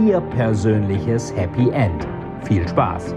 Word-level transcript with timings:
Ihr 0.00 0.20
persönliches 0.20 1.32
Happy 1.36 1.70
End. 1.70 2.04
Viel 2.48 2.66
Spaß! 2.66 3.14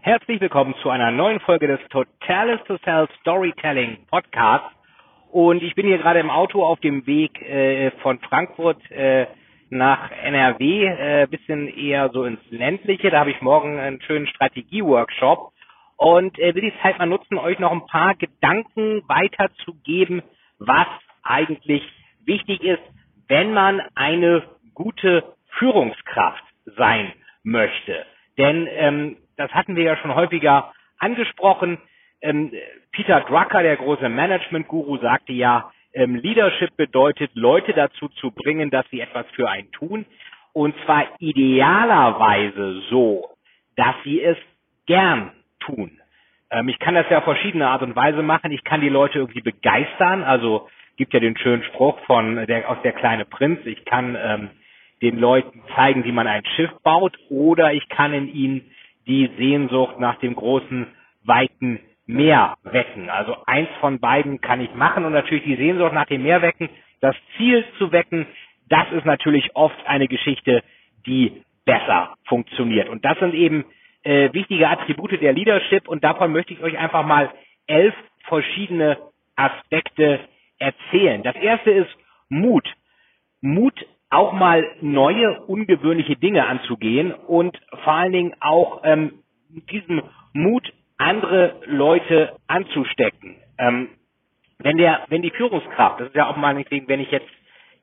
Herzlich 0.00 0.40
willkommen 0.40 0.74
zu 0.82 0.90
einer 0.90 1.12
neuen 1.12 1.38
Folge 1.38 1.68
des 1.68 1.78
Totalis 1.90 2.58
to 2.66 2.78
Sell 2.84 3.06
Storytelling 3.20 3.98
Podcast. 4.10 4.64
Und 5.30 5.62
ich 5.62 5.76
bin 5.76 5.86
hier 5.86 5.98
gerade 5.98 6.18
im 6.18 6.30
Auto 6.30 6.64
auf 6.64 6.80
dem 6.80 7.06
Weg 7.06 7.40
äh, 7.42 7.92
von 8.02 8.18
Frankfurt 8.20 8.78
äh, 8.90 9.26
nach 9.70 10.10
NRW, 10.10 10.84
äh, 10.84 11.26
bisschen 11.30 11.68
eher 11.68 12.10
so 12.12 12.24
ins 12.24 12.40
ländliche. 12.50 13.10
Da 13.10 13.20
habe 13.20 13.30
ich 13.30 13.40
morgen 13.40 13.78
einen 13.78 14.00
schönen 14.00 14.26
Strategie-Workshop 14.26 15.52
und 15.96 16.36
äh, 16.40 16.56
will 16.56 16.62
die 16.62 16.82
Zeit 16.82 16.98
mal 16.98 17.06
nutzen, 17.06 17.38
euch 17.38 17.60
noch 17.60 17.70
ein 17.70 17.86
paar 17.86 18.16
Gedanken 18.16 19.02
weiterzugeben, 19.06 20.22
was 20.58 20.88
eigentlich 21.28 21.82
wichtig 22.24 22.62
ist, 22.62 22.82
wenn 23.28 23.52
man 23.52 23.82
eine 23.94 24.42
gute 24.74 25.24
Führungskraft 25.58 26.44
sein 26.76 27.12
möchte. 27.42 28.06
Denn 28.36 28.68
ähm, 28.70 29.16
das 29.36 29.50
hatten 29.52 29.76
wir 29.76 29.84
ja 29.84 29.96
schon 29.96 30.14
häufiger 30.14 30.72
angesprochen. 30.98 31.78
Ähm, 32.20 32.52
Peter 32.92 33.20
Drucker, 33.20 33.62
der 33.62 33.76
große 33.76 34.08
Management-Guru, 34.08 34.98
sagte 34.98 35.32
ja, 35.32 35.70
ähm, 35.94 36.16
Leadership 36.16 36.76
bedeutet, 36.76 37.30
Leute 37.34 37.72
dazu 37.72 38.08
zu 38.08 38.30
bringen, 38.30 38.70
dass 38.70 38.86
sie 38.90 39.00
etwas 39.00 39.26
für 39.34 39.48
einen 39.48 39.70
tun. 39.72 40.06
Und 40.52 40.74
zwar 40.84 41.06
idealerweise 41.18 42.82
so, 42.90 43.30
dass 43.76 43.94
sie 44.04 44.22
es 44.22 44.36
gern 44.86 45.32
tun. 45.60 46.00
Ähm, 46.50 46.68
ich 46.68 46.78
kann 46.78 46.94
das 46.94 47.06
ja 47.10 47.18
auf 47.18 47.24
verschiedene 47.24 47.68
Art 47.68 47.82
und 47.82 47.96
Weise 47.96 48.22
machen. 48.22 48.52
Ich 48.52 48.64
kann 48.64 48.80
die 48.80 48.88
Leute 48.88 49.18
irgendwie 49.18 49.40
begeistern. 49.40 50.22
Also 50.24 50.68
gibt 50.98 51.14
ja 51.14 51.20
den 51.20 51.38
schönen 51.38 51.62
Spruch 51.62 51.98
von 52.06 52.46
der, 52.46 52.68
aus 52.68 52.78
der 52.82 52.92
kleine 52.92 53.24
Prinz. 53.24 53.60
Ich 53.64 53.84
kann 53.86 54.16
ähm, 54.20 54.50
den 55.00 55.18
Leuten 55.18 55.62
zeigen, 55.74 56.04
wie 56.04 56.12
man 56.12 56.26
ein 56.26 56.44
Schiff 56.56 56.70
baut, 56.82 57.16
oder 57.30 57.72
ich 57.72 57.88
kann 57.88 58.12
in 58.12 58.28
ihnen 58.32 58.70
die 59.06 59.30
Sehnsucht 59.38 59.98
nach 59.98 60.18
dem 60.18 60.34
großen, 60.34 60.86
weiten 61.24 61.80
Meer 62.06 62.56
wecken. 62.64 63.10
Also 63.10 63.36
eins 63.46 63.68
von 63.80 64.00
beiden 64.00 64.40
kann 64.40 64.60
ich 64.60 64.74
machen 64.74 65.04
und 65.04 65.12
natürlich 65.12 65.44
die 65.44 65.56
Sehnsucht 65.56 65.92
nach 65.92 66.06
dem 66.06 66.22
Meer 66.22 66.40
wecken, 66.42 66.70
das 67.00 67.14
Ziel 67.36 67.64
zu 67.76 67.92
wecken, 67.92 68.26
das 68.68 68.90
ist 68.92 69.04
natürlich 69.04 69.54
oft 69.54 69.76
eine 69.86 70.08
Geschichte, 70.08 70.62
die 71.06 71.42
besser 71.66 72.14
funktioniert. 72.26 72.88
Und 72.88 73.04
das 73.04 73.18
sind 73.18 73.34
eben 73.34 73.64
äh, 74.04 74.32
wichtige 74.32 74.68
Attribute 74.68 75.20
der 75.20 75.34
Leadership 75.34 75.86
und 75.86 76.02
davon 76.02 76.32
möchte 76.32 76.54
ich 76.54 76.62
euch 76.62 76.78
einfach 76.78 77.04
mal 77.04 77.30
elf 77.66 77.94
verschiedene 78.22 78.96
Aspekte 79.36 80.20
erzählen. 80.58 81.22
Das 81.22 81.36
erste 81.36 81.70
ist 81.70 81.90
Mut. 82.28 82.66
Mut 83.40 83.86
auch 84.10 84.32
mal 84.32 84.64
neue, 84.80 85.42
ungewöhnliche 85.42 86.16
Dinge 86.16 86.46
anzugehen 86.46 87.12
und 87.12 87.58
vor 87.84 87.92
allen 87.92 88.12
Dingen 88.12 88.34
auch 88.40 88.80
ähm, 88.84 89.22
diesem 89.70 90.02
Mut, 90.32 90.72
andere 90.98 91.60
Leute 91.66 92.36
anzustecken. 92.48 93.36
Ähm, 93.56 93.88
wenn 94.58 94.76
der, 94.76 95.04
wenn 95.08 95.22
die 95.22 95.30
Führungskraft, 95.30 96.00
das 96.00 96.08
ist 96.08 96.16
ja 96.16 96.26
auch 96.26 96.36
mal 96.36 96.54
nicht, 96.54 96.70
wenn 96.70 97.00
ich 97.00 97.10
jetzt 97.10 97.28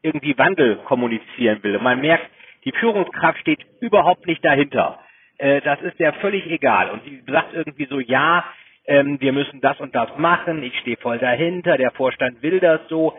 irgendwie 0.01 0.37
Wandel 0.37 0.77
kommunizieren 0.85 1.63
will, 1.63 1.79
man 1.79 2.01
merkt, 2.01 2.29
die 2.65 2.73
Führungskraft 2.73 3.39
steht 3.39 3.65
überhaupt 3.79 4.27
nicht 4.27 4.43
dahinter. 4.43 4.99
Äh, 5.37 5.61
das 5.61 5.81
ist 5.81 5.99
ja 5.99 6.11
völlig 6.13 6.45
egal. 6.47 6.89
Und 6.89 7.03
sie 7.05 7.23
sagt 7.27 7.53
irgendwie 7.53 7.85
so, 7.85 7.99
ja, 7.99 8.43
ähm, 8.87 9.19
wir 9.19 9.33
müssen 9.33 9.61
das 9.61 9.79
und 9.79 9.95
das 9.95 10.09
machen, 10.17 10.63
ich 10.63 10.77
stehe 10.79 10.97
voll 10.97 11.19
dahinter, 11.19 11.77
der 11.77 11.91
Vorstand 11.91 12.41
will 12.41 12.59
das 12.59 12.81
so. 12.87 13.13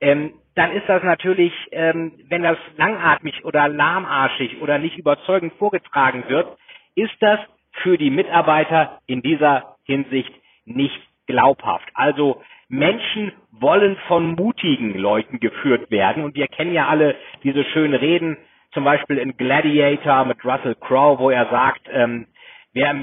Ähm, 0.00 0.34
dann 0.54 0.72
ist 0.72 0.88
das 0.88 1.02
natürlich, 1.02 1.52
ähm, 1.70 2.12
wenn 2.28 2.42
das 2.42 2.58
langatmig 2.76 3.44
oder 3.44 3.68
lahmarschig 3.68 4.60
oder 4.60 4.78
nicht 4.78 4.98
überzeugend 4.98 5.52
vorgetragen 5.54 6.24
wird, 6.28 6.58
ist 6.94 7.14
das 7.20 7.38
für 7.72 7.96
die 7.96 8.10
Mitarbeiter 8.10 9.00
in 9.06 9.22
dieser 9.22 9.76
Hinsicht 9.84 10.32
nicht 10.64 11.00
glaubhaft. 11.26 11.88
Also 11.94 12.42
Menschen 12.68 13.32
wollen 13.50 13.96
von 14.08 14.34
mutigen 14.34 14.94
Leuten 14.94 15.40
geführt 15.40 15.90
werden. 15.90 16.24
Und 16.24 16.34
wir 16.34 16.48
kennen 16.48 16.72
ja 16.72 16.88
alle 16.88 17.16
diese 17.42 17.64
schönen 17.64 17.94
Reden, 17.94 18.36
zum 18.72 18.84
Beispiel 18.84 19.18
in 19.18 19.36
Gladiator 19.36 20.24
mit 20.24 20.44
Russell 20.44 20.74
Crowe, 20.76 21.18
wo 21.18 21.30
er 21.30 21.46
sagt, 21.50 21.82
ähm, 21.92 22.26
wer 22.72 22.94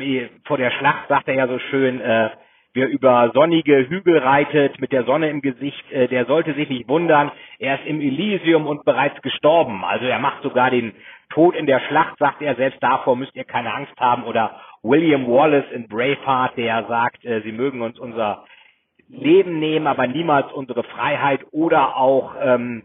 vor 0.45 0.57
der 0.57 0.71
Schlacht 0.71 1.07
sagt 1.07 1.27
er 1.27 1.35
ja 1.35 1.47
so 1.47 1.59
schön, 1.59 2.01
äh, 2.01 2.29
wer 2.73 2.87
über 2.87 3.31
sonnige 3.33 3.89
Hügel 3.89 4.17
reitet, 4.19 4.79
mit 4.79 4.91
der 4.91 5.03
Sonne 5.03 5.29
im 5.29 5.41
Gesicht, 5.41 5.91
äh, 5.91 6.07
der 6.07 6.25
sollte 6.25 6.53
sich 6.53 6.69
nicht 6.69 6.87
wundern, 6.87 7.31
er 7.57 7.75
ist 7.75 7.85
im 7.85 8.01
Elysium 8.01 8.67
und 8.67 8.85
bereits 8.85 9.21
gestorben. 9.21 9.83
Also 9.83 10.05
er 10.05 10.19
macht 10.19 10.43
sogar 10.43 10.69
den 10.71 10.93
Tod 11.29 11.55
in 11.55 11.65
der 11.65 11.79
Schlacht, 11.81 12.17
sagt 12.17 12.41
er, 12.41 12.55
selbst 12.55 12.81
davor 12.81 13.15
müsst 13.15 13.35
ihr 13.35 13.43
keine 13.43 13.73
Angst 13.73 13.99
haben. 13.99 14.23
Oder 14.23 14.59
William 14.81 15.27
Wallace 15.27 15.71
in 15.71 15.87
Braveheart, 15.87 16.57
der 16.57 16.85
sagt, 16.87 17.25
äh, 17.25 17.41
sie 17.41 17.51
mögen 17.51 17.81
uns 17.81 17.99
unser 17.99 18.45
Leben 19.07 19.59
nehmen, 19.59 19.87
aber 19.87 20.07
niemals 20.07 20.51
unsere 20.53 20.83
Freiheit. 20.83 21.41
Oder 21.51 21.97
auch 21.97 22.35
ähm, 22.41 22.83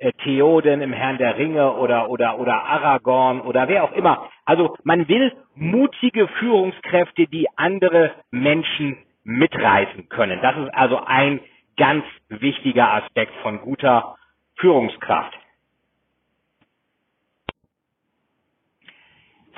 äh, 0.00 0.12
Theoden 0.24 0.80
im 0.80 0.94
Herrn 0.94 1.18
der 1.18 1.36
Ringe 1.36 1.74
oder 1.74 2.08
oder 2.08 2.38
oder 2.38 2.64
Aragorn 2.64 3.42
oder 3.42 3.68
wer 3.68 3.84
auch 3.84 3.92
immer. 3.92 4.30
Also 4.46 4.76
man 4.82 5.06
will 5.08 5.30
mutige 5.54 6.26
Führungskräfte, 6.26 7.26
die 7.26 7.46
andere 7.56 8.12
Menschen 8.30 8.96
mitreißen 9.24 10.08
können. 10.08 10.40
Das 10.40 10.56
ist 10.56 10.74
also 10.74 11.00
ein 11.04 11.40
ganz 11.76 12.04
wichtiger 12.28 12.94
Aspekt 12.94 13.34
von 13.42 13.60
guter 13.60 14.16
Führungskraft. 14.56 15.34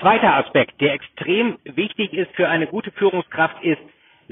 Zweiter 0.01 0.35
Aspekt, 0.35 0.81
der 0.81 0.95
extrem 0.95 1.59
wichtig 1.63 2.13
ist 2.13 2.35
für 2.35 2.49
eine 2.49 2.67
gute 2.67 2.91
Führungskraft, 2.91 3.63
ist 3.63 3.81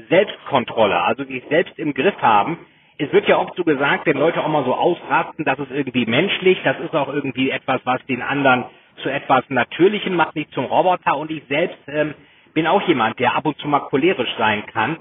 Selbstkontrolle, 0.09 1.01
also 1.01 1.23
sich 1.23 1.43
selbst 1.47 1.79
im 1.79 1.93
Griff 1.93 2.21
haben. 2.21 2.65
Es 2.97 3.11
wird 3.11 3.27
ja 3.27 3.37
oft 3.37 3.55
so 3.55 3.63
gesagt, 3.63 4.05
wenn 4.05 4.17
Leute 4.17 4.43
auch 4.43 4.47
mal 4.47 4.65
so 4.65 4.75
ausrasten, 4.75 5.45
das 5.45 5.59
ist 5.59 5.71
irgendwie 5.71 6.05
menschlich, 6.05 6.59
das 6.63 6.79
ist 6.79 6.93
auch 6.95 7.07
irgendwie 7.07 7.49
etwas, 7.49 7.81
was 7.83 8.03
den 8.05 8.21
anderen 8.21 8.65
zu 9.01 9.09
etwas 9.09 9.43
Natürlichem 9.49 10.15
macht, 10.15 10.35
nicht 10.35 10.51
zum 10.53 10.65
Roboter. 10.65 11.17
Und 11.17 11.31
ich 11.31 11.43
selbst 11.47 11.77
ähm, 11.87 12.13
bin 12.53 12.67
auch 12.67 12.87
jemand, 12.87 13.19
der 13.19 13.35
ab 13.35 13.45
und 13.45 13.57
zu 13.57 13.67
mal 13.67 13.79
cholerisch 13.79 14.33
sein 14.37 14.65
kann. 14.67 14.97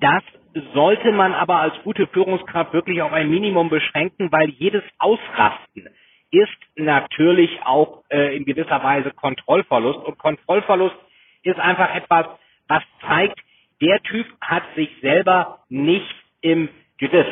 Das 0.00 0.22
sollte 0.74 1.12
man 1.12 1.34
aber 1.34 1.60
als 1.60 1.74
gute 1.84 2.06
Führungskraft 2.08 2.72
wirklich 2.72 3.02
auf 3.02 3.12
ein 3.12 3.30
Minimum 3.30 3.68
beschränken, 3.68 4.30
weil 4.32 4.50
jedes 4.50 4.82
Ausrasten 4.98 5.88
ist 6.30 6.58
natürlich 6.76 7.50
auch 7.64 8.02
äh, 8.10 8.36
in 8.36 8.44
gewisser 8.44 8.82
Weise 8.82 9.10
Kontrollverlust. 9.12 10.00
Und 10.00 10.18
Kontrollverlust 10.18 10.96
ist 11.42 11.58
einfach 11.58 11.94
etwas, 11.94 12.26
was 12.68 12.82
zeigt, 13.06 13.38
der 13.80 14.02
Typ 14.02 14.26
hat 14.40 14.64
sich 14.74 14.90
selber 15.00 15.60
nicht 15.68 16.14
im 16.40 16.68
Griff. 16.98 17.26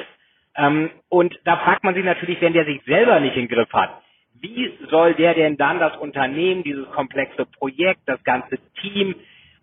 Ähm, 0.57 0.91
und 1.09 1.39
da 1.45 1.57
fragt 1.59 1.85
man 1.85 1.95
sich 1.95 2.05
natürlich, 2.05 2.41
wenn 2.41 2.53
der 2.53 2.65
sich 2.65 2.83
selber 2.85 3.21
nicht 3.21 3.37
im 3.37 3.49
Griff 3.49 3.73
hat, 3.73 4.03
wie 4.41 4.73
soll 4.91 5.15
der 5.15 5.35
denn 5.35 5.57
dann 5.57 5.79
das 5.79 5.97
Unternehmen, 5.97 6.63
dieses 6.63 6.91
komplexe 6.91 7.47
Projekt, 7.47 8.01
das 8.07 8.23
ganze 8.25 8.59
Team, 8.81 9.15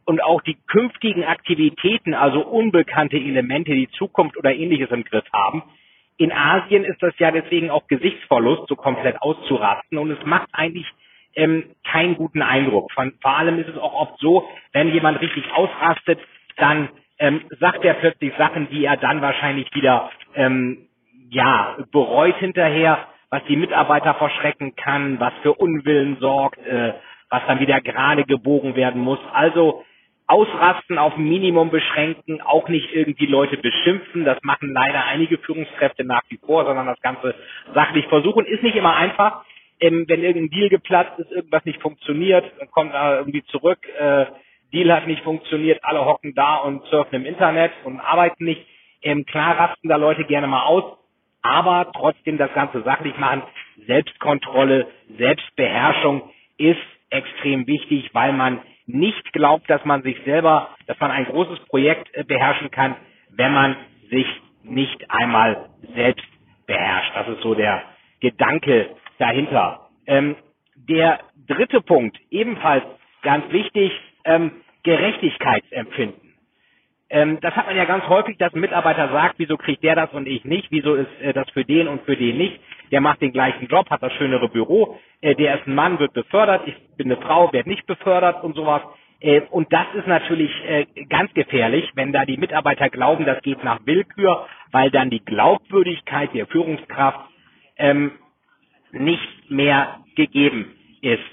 und 0.05 0.21
auch 0.21 0.41
die 0.41 0.57
künftigen 0.67 1.23
Aktivitäten, 1.23 2.13
also 2.13 2.45
unbekannte 2.45 3.17
Elemente, 3.17 3.71
die 3.73 3.89
Zukunft 3.91 4.37
oder 4.37 4.53
ähnliches 4.53 4.91
im 4.91 5.03
Griff 5.03 5.25
haben. 5.31 5.63
In 6.17 6.31
Asien 6.31 6.83
ist 6.83 7.01
das 7.01 7.13
ja 7.19 7.31
deswegen 7.31 7.69
auch 7.69 7.87
Gesichtsverlust, 7.87 8.67
so 8.67 8.75
komplett 8.75 9.21
auszurasten 9.21 9.97
und 9.97 10.11
es 10.11 10.25
macht 10.25 10.49
eigentlich 10.51 10.85
ähm, 11.35 11.71
keinen 11.89 12.15
guten 12.15 12.41
Eindruck. 12.41 12.91
Von, 12.91 13.13
vor 13.21 13.37
allem 13.37 13.59
ist 13.59 13.69
es 13.69 13.77
auch 13.77 13.93
oft 13.93 14.19
so, 14.19 14.47
wenn 14.73 14.93
jemand 14.93 15.21
richtig 15.21 15.43
ausrastet, 15.53 16.19
dann 16.57 16.89
ähm, 17.23 17.41
sagt 17.61 17.85
er 17.85 17.93
plötzlich 17.93 18.33
Sachen, 18.37 18.69
die 18.69 18.83
er 18.83 18.97
dann 18.97 19.21
wahrscheinlich 19.21 19.73
wieder 19.73 20.11
ähm, 20.35 20.89
ja 21.29 21.77
bereut 21.93 22.35
hinterher, 22.35 23.07
was 23.29 23.41
die 23.47 23.55
Mitarbeiter 23.55 24.13
verschrecken 24.15 24.75
kann, 24.75 25.21
was 25.21 25.31
für 25.41 25.53
Unwillen 25.53 26.17
sorgt, 26.19 26.59
äh, 26.67 26.93
was 27.29 27.41
dann 27.47 27.61
wieder 27.61 27.79
gerade 27.79 28.25
gebogen 28.25 28.75
werden 28.75 29.01
muss. 29.01 29.19
Also 29.31 29.85
Ausrasten 30.27 30.97
auf 30.97 31.15
Minimum 31.15 31.69
beschränken, 31.69 32.41
auch 32.41 32.67
nicht 32.67 32.93
irgendwie 32.93 33.25
Leute 33.25 33.55
beschimpfen. 33.55 34.25
Das 34.25 34.39
machen 34.43 34.73
leider 34.73 35.05
einige 35.05 35.37
Führungskräfte 35.37 36.03
nach 36.03 36.23
wie 36.27 36.39
vor, 36.45 36.65
sondern 36.65 36.87
das 36.87 37.01
Ganze 37.01 37.35
sachlich 37.73 38.05
versuchen. 38.07 38.45
Ist 38.45 38.63
nicht 38.63 38.75
immer 38.75 38.97
einfach. 38.97 39.45
Ähm, 39.79 40.03
wenn 40.09 40.23
irgendein 40.23 40.49
Deal 40.49 40.69
geplatzt 40.69 41.19
ist, 41.19 41.31
irgendwas 41.31 41.63
nicht 41.63 41.81
funktioniert, 41.81 42.51
dann 42.59 42.69
kommt 42.69 42.93
er 42.93 43.19
irgendwie 43.19 43.43
zurück. 43.45 43.79
Äh, 43.97 44.25
Deal 44.73 44.91
hat 44.91 45.07
nicht 45.07 45.23
funktioniert, 45.23 45.79
alle 45.83 46.03
hocken 46.05 46.33
da 46.35 46.57
und 46.57 46.83
surfen 46.85 47.21
im 47.21 47.25
Internet 47.25 47.71
und 47.83 47.99
arbeiten 47.99 48.43
nicht. 48.45 48.65
Ähm, 49.01 49.25
klar 49.25 49.57
rasten 49.57 49.87
da 49.87 49.97
Leute 49.97 50.23
gerne 50.25 50.47
mal 50.47 50.63
aus, 50.63 50.97
aber 51.41 51.91
trotzdem 51.93 52.37
das 52.37 52.53
Ganze 52.53 52.81
sachlich 52.83 53.17
machen. 53.17 53.43
Selbstkontrolle, 53.85 54.87
Selbstbeherrschung 55.17 56.29
ist 56.57 56.79
extrem 57.09 57.67
wichtig, 57.67 58.09
weil 58.13 58.33
man 58.33 58.61
nicht 58.85 59.31
glaubt, 59.33 59.69
dass 59.69 59.83
man 59.85 60.01
sich 60.03 60.17
selber, 60.25 60.69
dass 60.87 60.99
man 60.99 61.11
ein 61.11 61.25
großes 61.25 61.59
Projekt 61.67 62.09
äh, 62.13 62.23
beherrschen 62.23 62.71
kann, 62.71 62.95
wenn 63.29 63.53
man 63.53 63.75
sich 64.09 64.27
nicht 64.63 65.09
einmal 65.09 65.69
selbst 65.95 66.25
beherrscht. 66.65 67.11
Das 67.15 67.27
ist 67.27 67.41
so 67.41 67.53
der 67.53 67.83
Gedanke 68.21 68.95
dahinter. 69.19 69.89
Ähm, 70.07 70.35
der 70.75 71.19
dritte 71.47 71.81
Punkt, 71.81 72.17
ebenfalls 72.29 72.83
ganz 73.21 73.51
wichtig, 73.51 73.91
ähm, 74.25 74.51
Gerechtigkeitsempfinden. 74.83 76.33
Ähm, 77.09 77.39
das 77.41 77.55
hat 77.55 77.67
man 77.67 77.75
ja 77.75 77.85
ganz 77.85 78.07
häufig, 78.07 78.37
dass 78.37 78.53
ein 78.53 78.59
Mitarbeiter 78.59 79.09
sagt, 79.09 79.35
wieso 79.37 79.55
kriegt 79.55 79.83
der 79.83 79.95
das 79.95 80.11
und 80.13 80.27
ich 80.27 80.45
nicht, 80.45 80.67
wieso 80.71 80.95
ist 80.95 81.09
äh, 81.21 81.33
das 81.33 81.49
für 81.51 81.63
den 81.63 81.87
und 81.87 82.01
für 82.05 82.15
den 82.17 82.37
nicht. 82.37 82.59
Der 82.91 83.01
macht 83.01 83.21
den 83.21 83.31
gleichen 83.31 83.67
Job, 83.67 83.89
hat 83.89 84.01
das 84.01 84.13
schönere 84.13 84.49
Büro, 84.49 84.99
äh, 85.21 85.35
der 85.35 85.59
ist 85.59 85.67
ein 85.67 85.75
Mann, 85.75 85.99
wird 85.99 86.13
befördert, 86.13 86.67
ich 86.67 86.75
bin 86.97 87.11
eine 87.11 87.21
Frau, 87.21 87.53
werde 87.53 87.69
nicht 87.69 87.85
befördert 87.85 88.43
und 88.43 88.55
sowas. 88.55 88.81
Äh, 89.19 89.41
und 89.51 89.71
das 89.71 89.85
ist 89.93 90.07
natürlich 90.07 90.51
äh, 90.65 90.85
ganz 91.07 91.33
gefährlich, 91.33 91.89
wenn 91.95 92.11
da 92.11 92.25
die 92.25 92.37
Mitarbeiter 92.37 92.89
glauben, 92.89 93.25
das 93.25 93.41
geht 93.43 93.63
nach 93.63 93.79
Willkür, 93.85 94.47
weil 94.71 94.89
dann 94.89 95.11
die 95.11 95.23
Glaubwürdigkeit 95.23 96.33
der 96.33 96.47
Führungskraft 96.47 97.19
ähm, 97.77 98.13
nicht 98.91 99.51
mehr 99.51 99.99
gegeben 100.15 100.75
ist. 101.01 101.23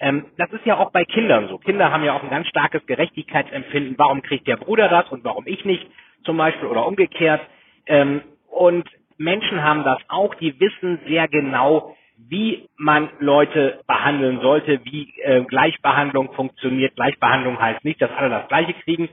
Ähm, 0.00 0.26
das 0.36 0.50
ist 0.52 0.64
ja 0.64 0.76
auch 0.76 0.90
bei 0.92 1.04
Kindern 1.04 1.48
so. 1.48 1.58
Kinder 1.58 1.92
haben 1.92 2.04
ja 2.04 2.14
auch 2.14 2.22
ein 2.22 2.30
ganz 2.30 2.46
starkes 2.48 2.84
Gerechtigkeitsempfinden. 2.86 3.96
Warum 3.98 4.22
kriegt 4.22 4.46
der 4.46 4.56
Bruder 4.56 4.88
das 4.88 5.08
und 5.10 5.24
warum 5.24 5.46
ich 5.46 5.64
nicht 5.64 5.86
zum 6.24 6.36
Beispiel 6.36 6.68
oder 6.68 6.86
umgekehrt? 6.86 7.40
Ähm, 7.86 8.22
und 8.50 8.88
Menschen 9.16 9.62
haben 9.62 9.84
das 9.84 9.98
auch. 10.08 10.34
Die 10.36 10.58
wissen 10.60 11.00
sehr 11.06 11.28
genau, 11.28 11.96
wie 12.16 12.68
man 12.76 13.10
Leute 13.20 13.80
behandeln 13.86 14.40
sollte, 14.40 14.80
wie 14.84 15.14
äh, 15.22 15.42
Gleichbehandlung 15.44 16.32
funktioniert. 16.34 16.94
Gleichbehandlung 16.96 17.60
heißt 17.60 17.84
nicht, 17.84 18.00
dass 18.02 18.10
alle 18.12 18.30
das 18.30 18.48
Gleiche 18.48 18.74
kriegen. 18.74 19.08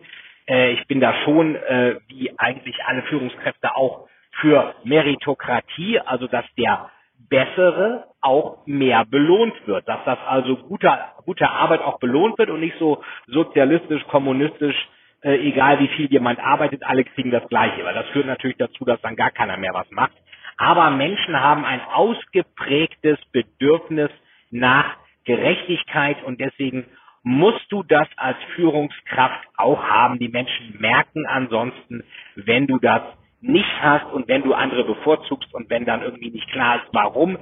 Äh, 0.47 0.73
ich 0.73 0.87
bin 0.87 0.99
da 0.99 1.13
schon, 1.23 1.55
äh, 1.55 1.95
wie 2.07 2.31
eigentlich 2.37 2.77
alle 2.85 3.03
Führungskräfte 3.03 3.75
auch, 3.75 4.07
für 4.41 4.75
Meritokratie, 4.83 5.99
also 5.99 6.27
dass 6.27 6.45
der 6.57 6.89
Bessere 7.29 8.05
auch 8.21 8.65
mehr 8.65 9.05
belohnt 9.05 9.55
wird, 9.67 9.87
dass 9.87 10.03
das 10.05 10.17
also 10.27 10.57
gute, 10.57 10.91
gute 11.25 11.49
Arbeit 11.49 11.81
auch 11.81 11.99
belohnt 11.99 12.37
wird 12.37 12.49
und 12.49 12.59
nicht 12.59 12.77
so 12.79 13.03
sozialistisch, 13.27 14.05
kommunistisch, 14.07 14.75
äh, 15.21 15.35
egal 15.47 15.79
wie 15.79 15.87
viel 15.89 16.11
jemand 16.11 16.39
arbeitet, 16.39 16.83
alle 16.83 17.03
kriegen 17.03 17.31
das 17.31 17.47
Gleiche, 17.49 17.83
weil 17.83 17.93
das 17.93 18.07
führt 18.09 18.27
natürlich 18.27 18.57
dazu, 18.57 18.85
dass 18.85 19.01
dann 19.01 19.15
gar 19.15 19.31
keiner 19.31 19.57
mehr 19.57 19.73
was 19.73 19.89
macht. 19.91 20.13
Aber 20.57 20.89
Menschen 20.91 21.39
haben 21.39 21.65
ein 21.65 21.81
ausgeprägtes 21.81 23.17
Bedürfnis 23.31 24.09
nach 24.51 24.95
Gerechtigkeit 25.25 26.23
und 26.23 26.39
deswegen 26.39 26.85
musst 27.23 27.71
du 27.71 27.83
das 27.83 28.07
als 28.17 28.37
Führungskraft 28.55 29.47
auch 29.57 29.83
haben. 29.83 30.19
Die 30.19 30.29
Menschen 30.29 30.77
merken 30.79 31.25
ansonsten, 31.25 32.03
wenn 32.35 32.67
du 32.67 32.77
das 32.77 33.01
nicht 33.47 33.81
hast 33.81 34.11
und 34.11 34.27
wenn 34.27 34.43
du 34.43 34.53
andere 34.53 34.83
bevorzugst 34.83 35.53
und 35.53 35.69
wenn 35.69 35.85
dann 35.85 36.01
irgendwie 36.01 36.31
nicht 36.31 36.49
klar 36.51 36.77
ist, 36.77 36.87
warum. 36.91 37.37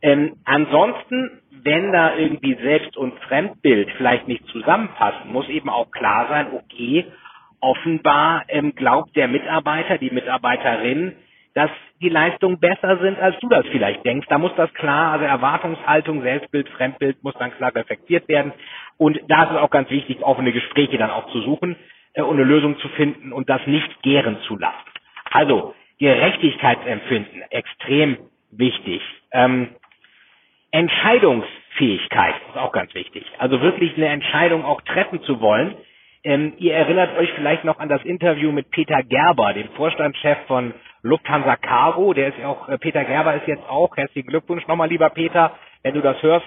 Ähm, 0.00 0.36
ansonsten, 0.44 1.40
wenn 1.50 1.92
da 1.92 2.16
irgendwie 2.16 2.54
Selbst- 2.62 2.96
und 2.96 3.18
Fremdbild 3.20 3.90
vielleicht 3.96 4.28
nicht 4.28 4.46
zusammenpassen, 4.48 5.32
muss 5.32 5.48
eben 5.48 5.68
auch 5.68 5.90
klar 5.90 6.26
sein, 6.28 6.48
okay, 6.52 7.06
offenbar 7.60 8.44
ähm, 8.48 8.74
glaubt 8.74 9.16
der 9.16 9.26
Mitarbeiter, 9.26 9.98
die 9.98 10.10
Mitarbeiterin, 10.10 11.16
dass 11.54 11.70
die 12.00 12.08
Leistungen 12.08 12.60
besser 12.60 12.98
sind, 12.98 13.18
als 13.18 13.36
du 13.40 13.48
das 13.48 13.66
vielleicht 13.72 14.04
denkst. 14.04 14.28
Da 14.28 14.38
muss 14.38 14.52
das 14.56 14.72
klar, 14.74 15.12
also 15.12 15.24
Erwartungshaltung, 15.24 16.22
Selbstbild, 16.22 16.68
Fremdbild 16.68 17.24
muss 17.24 17.34
dann 17.34 17.52
klar 17.56 17.74
reflektiert 17.74 18.28
werden. 18.28 18.52
Und 18.96 19.20
da 19.26 19.44
ist 19.44 19.50
es 19.50 19.56
auch 19.56 19.70
ganz 19.70 19.90
wichtig, 19.90 20.22
offene 20.22 20.52
Gespräche 20.52 20.98
dann 20.98 21.10
auch 21.10 21.32
zu 21.32 21.40
suchen 21.40 21.74
äh, 22.12 22.22
und 22.22 22.36
eine 22.36 22.44
Lösung 22.44 22.78
zu 22.78 22.88
finden 22.90 23.32
und 23.32 23.48
das 23.48 23.66
nicht 23.66 24.02
gären 24.02 24.38
zu 24.42 24.56
lassen. 24.56 24.76
Also 25.30 25.74
Gerechtigkeitsempfinden, 25.98 27.42
extrem 27.50 28.18
wichtig. 28.52 29.02
Ähm, 29.32 29.70
Entscheidungsfähigkeit 30.70 32.34
ist 32.50 32.58
auch 32.58 32.72
ganz 32.72 32.94
wichtig. 32.94 33.24
Also 33.38 33.60
wirklich 33.60 33.96
eine 33.96 34.08
Entscheidung 34.08 34.64
auch 34.64 34.80
treffen 34.82 35.22
zu 35.22 35.40
wollen. 35.40 35.74
Ähm, 36.24 36.54
ihr 36.58 36.74
erinnert 36.74 37.16
euch 37.16 37.32
vielleicht 37.32 37.64
noch 37.64 37.78
an 37.78 37.88
das 37.88 38.04
Interview 38.04 38.52
mit 38.52 38.70
Peter 38.70 39.02
Gerber, 39.02 39.54
dem 39.54 39.68
Vorstandschef 39.70 40.38
von 40.46 40.74
Lufthansa 41.02 41.56
Cargo. 41.56 42.12
Der 42.12 42.28
ist 42.28 42.44
auch, 42.44 42.68
äh, 42.68 42.78
Peter 42.78 43.04
Gerber 43.04 43.34
ist 43.34 43.46
jetzt 43.46 43.66
auch, 43.68 43.96
herzlichen 43.96 44.28
Glückwunsch 44.28 44.66
nochmal, 44.66 44.88
lieber 44.88 45.10
Peter, 45.10 45.56
wenn 45.82 45.94
du 45.94 46.00
das 46.00 46.22
hörst, 46.22 46.46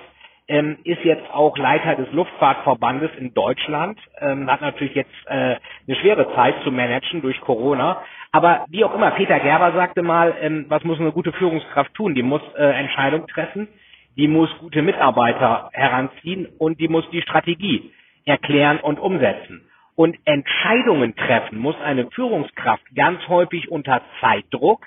ähm, 0.51 0.77
ist 0.83 1.01
jetzt 1.05 1.31
auch 1.31 1.57
Leiter 1.57 1.95
des 1.95 2.11
Luftfahrtverbandes 2.11 3.11
in 3.17 3.33
Deutschland, 3.33 3.97
ähm, 4.19 4.51
hat 4.51 4.59
natürlich 4.59 4.95
jetzt 4.95 5.13
äh, 5.27 5.55
eine 5.55 5.95
schwere 6.01 6.35
Zeit 6.35 6.55
zu 6.65 6.71
managen 6.73 7.21
durch 7.21 7.39
Corona. 7.39 8.03
Aber 8.33 8.65
wie 8.67 8.83
auch 8.83 8.93
immer, 8.93 9.11
Peter 9.11 9.39
Gerber 9.39 9.71
sagte 9.71 10.01
mal, 10.01 10.35
ähm, 10.41 10.65
was 10.67 10.83
muss 10.83 10.99
eine 10.99 11.13
gute 11.13 11.31
Führungskraft 11.31 11.93
tun? 11.93 12.15
Die 12.15 12.21
muss 12.21 12.41
äh, 12.57 12.63
Entscheidungen 12.65 13.27
treffen, 13.27 13.69
die 14.17 14.27
muss 14.27 14.49
gute 14.59 14.81
Mitarbeiter 14.81 15.69
heranziehen 15.71 16.49
und 16.59 16.81
die 16.81 16.89
muss 16.89 17.09
die 17.11 17.21
Strategie 17.21 17.89
erklären 18.25 18.81
und 18.81 18.99
umsetzen. 18.99 19.65
Und 19.95 20.17
Entscheidungen 20.25 21.15
treffen 21.15 21.59
muss 21.59 21.79
eine 21.81 22.11
Führungskraft 22.11 22.83
ganz 22.93 23.25
häufig 23.29 23.71
unter 23.71 24.01
Zeitdruck 24.19 24.85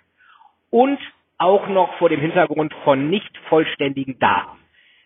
und 0.71 0.99
auch 1.39 1.69
noch 1.69 1.95
vor 1.97 2.11
dem 2.11 2.21
Hintergrund 2.21 2.75
von 2.85 3.09
nicht 3.09 3.35
vollständigen 3.49 4.19
Daten. 4.19 4.64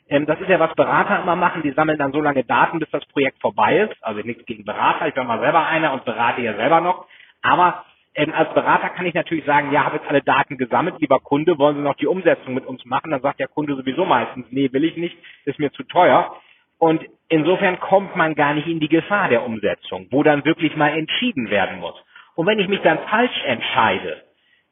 Ähm, 0.08 0.26
das 0.26 0.40
ist 0.40 0.48
ja, 0.48 0.60
was 0.60 0.74
Berater 0.74 1.22
immer 1.22 1.36
machen. 1.36 1.62
Die 1.62 1.72
sammeln 1.72 1.98
dann 1.98 2.12
so 2.12 2.20
lange 2.20 2.44
Daten, 2.44 2.78
bis 2.78 2.90
das 2.90 3.04
Projekt 3.06 3.40
vorbei 3.40 3.78
ist. 3.80 3.96
Also 4.04 4.20
nichts 4.20 4.46
gegen 4.46 4.64
Berater. 4.64 5.08
Ich 5.08 5.14
bin 5.14 5.26
mal 5.26 5.40
selber 5.40 5.66
einer 5.66 5.92
und 5.92 6.04
berate 6.04 6.42
ja 6.42 6.54
selber 6.54 6.80
noch. 6.80 7.06
Aber 7.42 7.84
ähm, 8.14 8.32
als 8.34 8.52
Berater 8.54 8.90
kann 8.90 9.06
ich 9.06 9.14
natürlich 9.14 9.44
sagen, 9.44 9.72
ja, 9.72 9.84
habe 9.84 9.96
jetzt 9.96 10.08
alle 10.08 10.22
Daten 10.22 10.58
gesammelt, 10.58 10.96
lieber 11.00 11.20
Kunde, 11.20 11.58
wollen 11.58 11.76
Sie 11.76 11.82
noch 11.82 11.96
die 11.96 12.06
Umsetzung 12.06 12.54
mit 12.54 12.66
uns 12.66 12.84
machen? 12.84 13.10
Dann 13.10 13.22
sagt 13.22 13.40
der 13.40 13.48
Kunde 13.48 13.76
sowieso 13.76 14.04
meistens, 14.04 14.46
nee, 14.50 14.72
will 14.72 14.84
ich 14.84 14.96
nicht, 14.96 15.16
ist 15.44 15.58
mir 15.58 15.72
zu 15.72 15.84
teuer. 15.84 16.34
Und 16.78 17.04
insofern 17.28 17.80
kommt 17.80 18.16
man 18.16 18.34
gar 18.34 18.54
nicht 18.54 18.66
in 18.66 18.80
die 18.80 18.88
Gefahr 18.88 19.28
der 19.28 19.44
Umsetzung, 19.44 20.08
wo 20.10 20.22
dann 20.22 20.44
wirklich 20.44 20.76
mal 20.76 20.96
entschieden 20.96 21.50
werden 21.50 21.80
muss. 21.80 21.94
Und 22.34 22.46
wenn 22.46 22.58
ich 22.58 22.68
mich 22.68 22.80
dann 22.80 22.98
falsch 23.08 23.44
entscheide, 23.44 24.22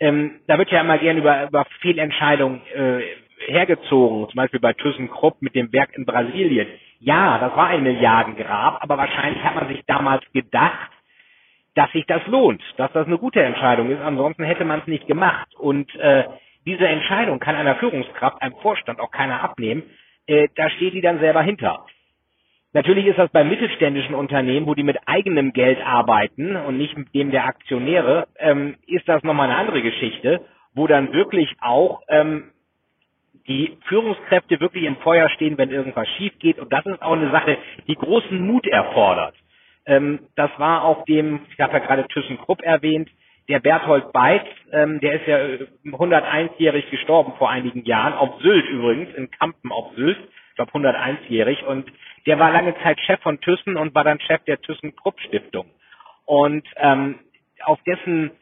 ähm, 0.01 0.41
da 0.47 0.59
wird 0.59 0.71
ja 0.71 0.81
immer 0.81 0.99
gern 0.99 1.19
über, 1.19 1.49
über 1.49 1.65
Fehlentscheidungen 1.81 2.61
äh, 2.75 3.03
hergezogen, 3.47 4.29
zum 4.29 4.37
Beispiel 4.37 4.61
bei 4.61 4.73
ThyssenKrupp 4.73 5.43
mit 5.43 5.55
dem 5.55 5.73
Werk 5.73 5.97
in 5.97 6.07
Brasilien. 6.07 6.69
Ja, 7.01 7.39
das 7.39 7.55
war 7.57 7.69
ein 7.69 7.83
Milliardengrab, 7.83 8.83
aber 8.83 8.97
wahrscheinlich 8.97 9.43
hat 9.43 9.55
man 9.55 9.69
sich 9.69 9.83
damals 9.87 10.25
gedacht, 10.33 10.91
dass 11.75 11.93
sich 11.93 12.07
das 12.07 12.27
lohnt, 12.27 12.63
dass 12.79 12.91
das 12.93 13.07
eine 13.07 13.19
gute 13.19 13.43
Entscheidung 13.43 13.91
ist. 13.91 14.01
Ansonsten 14.01 14.45
hätte 14.45 14.65
man 14.65 14.81
es 14.81 14.87
nicht 14.87 15.07
gemacht. 15.07 15.55
Und 15.57 15.95
äh, 15.97 16.25
diese 16.65 16.89
Entscheidung 16.89 17.39
kann 17.39 17.55
einer 17.55 17.77
Führungskraft, 17.77 18.41
einem 18.41 18.57
Vorstand 18.57 18.99
auch 18.99 19.11
keiner 19.11 19.43
abnehmen. 19.43 19.83
Äh, 20.27 20.49
da 20.57 20.71
steht 20.71 20.95
die 20.95 21.03
dann 21.03 21.21
selber 21.21 21.43
hinter. 21.43 21.85
Natürlich 22.73 23.07
ist 23.07 23.19
das 23.19 23.31
bei 23.31 23.45
mittelständischen 23.45 24.15
Unternehmen, 24.15 24.67
wo 24.67 24.75
die 24.75 24.83
mit 24.83 24.99
eigenem 25.07 25.53
Geld 25.53 25.79
arbeiten 25.85 26.57
und 26.57 26.77
nicht 26.77 26.97
mit 26.97 27.15
dem 27.15 27.31
der 27.31 27.45
Aktionäre, 27.47 28.27
ähm, 28.39 28.77
ist 28.87 29.09
das 29.09 29.23
nochmal 29.23 29.49
eine 29.49 29.59
andere 29.59 29.83
Geschichte, 29.83 30.43
wo 30.75 30.87
dann 30.87 31.13
wirklich 31.13 31.55
auch 31.61 32.03
ähm, 32.09 32.53
die 33.49 33.77
Führungskräfte 33.87 34.61
wirklich 34.61 34.85
im 34.85 34.97
Feuer 34.97 35.29
stehen, 35.31 35.59
wenn 35.59 35.71
irgendwas 35.71 36.09
schief 36.17 36.33
geht. 36.39 36.59
Und 36.59 36.73
das 36.73 36.85
ist 36.87 37.03
auch 37.03 37.13
eine 37.13 37.31
Sache, 37.31 37.59
die 37.87 37.95
großen 37.95 38.41
Mut 38.41 38.67
erfordert. 38.67 39.35
Ähm, 39.87 40.21
das 40.35 40.51
war 40.59 40.85
auch 40.85 41.05
dem, 41.05 41.41
ich 41.53 41.61
habe 41.61 41.75
ja 41.75 41.79
gerade 41.79 42.09
ThyssenKrupp 42.09 42.63
erwähnt, 42.63 43.09
der 43.49 43.61
Berthold 43.61 44.13
Beitz, 44.13 44.47
ähm, 44.73 44.99
der 45.01 45.21
ist 45.21 45.27
ja 45.27 45.39
101-jährig 45.85 46.87
äh, 46.87 46.91
gestorben 46.91 47.35
vor 47.39 47.49
einigen 47.49 47.85
Jahren, 47.85 48.15
auf 48.15 48.41
Sylt 48.41 48.69
übrigens, 48.69 49.15
in 49.15 49.31
Kampen 49.31 49.71
auf 49.71 49.95
Sylt, 49.95 50.19
ich 50.51 50.57
glaube 50.57 50.73
101-jährig. 50.73 51.65
Und 51.65 51.91
der 52.27 52.41
war 52.41 52.51
lange 52.51 52.75
Zeit 52.83 52.99
Chef 53.01 53.21
von 53.21 53.41
Thyssen 53.41 53.77
und 53.77 53.95
war 53.95 54.03
dann 54.03 54.19
Chef 54.21 54.43
der 54.45 54.61
ThyssenKrupp 54.61 55.21
Stiftung. 55.21 55.67
Und 56.25 56.67
ähm, 56.77 57.21
auf 57.63 57.79
dessen 57.87 58.33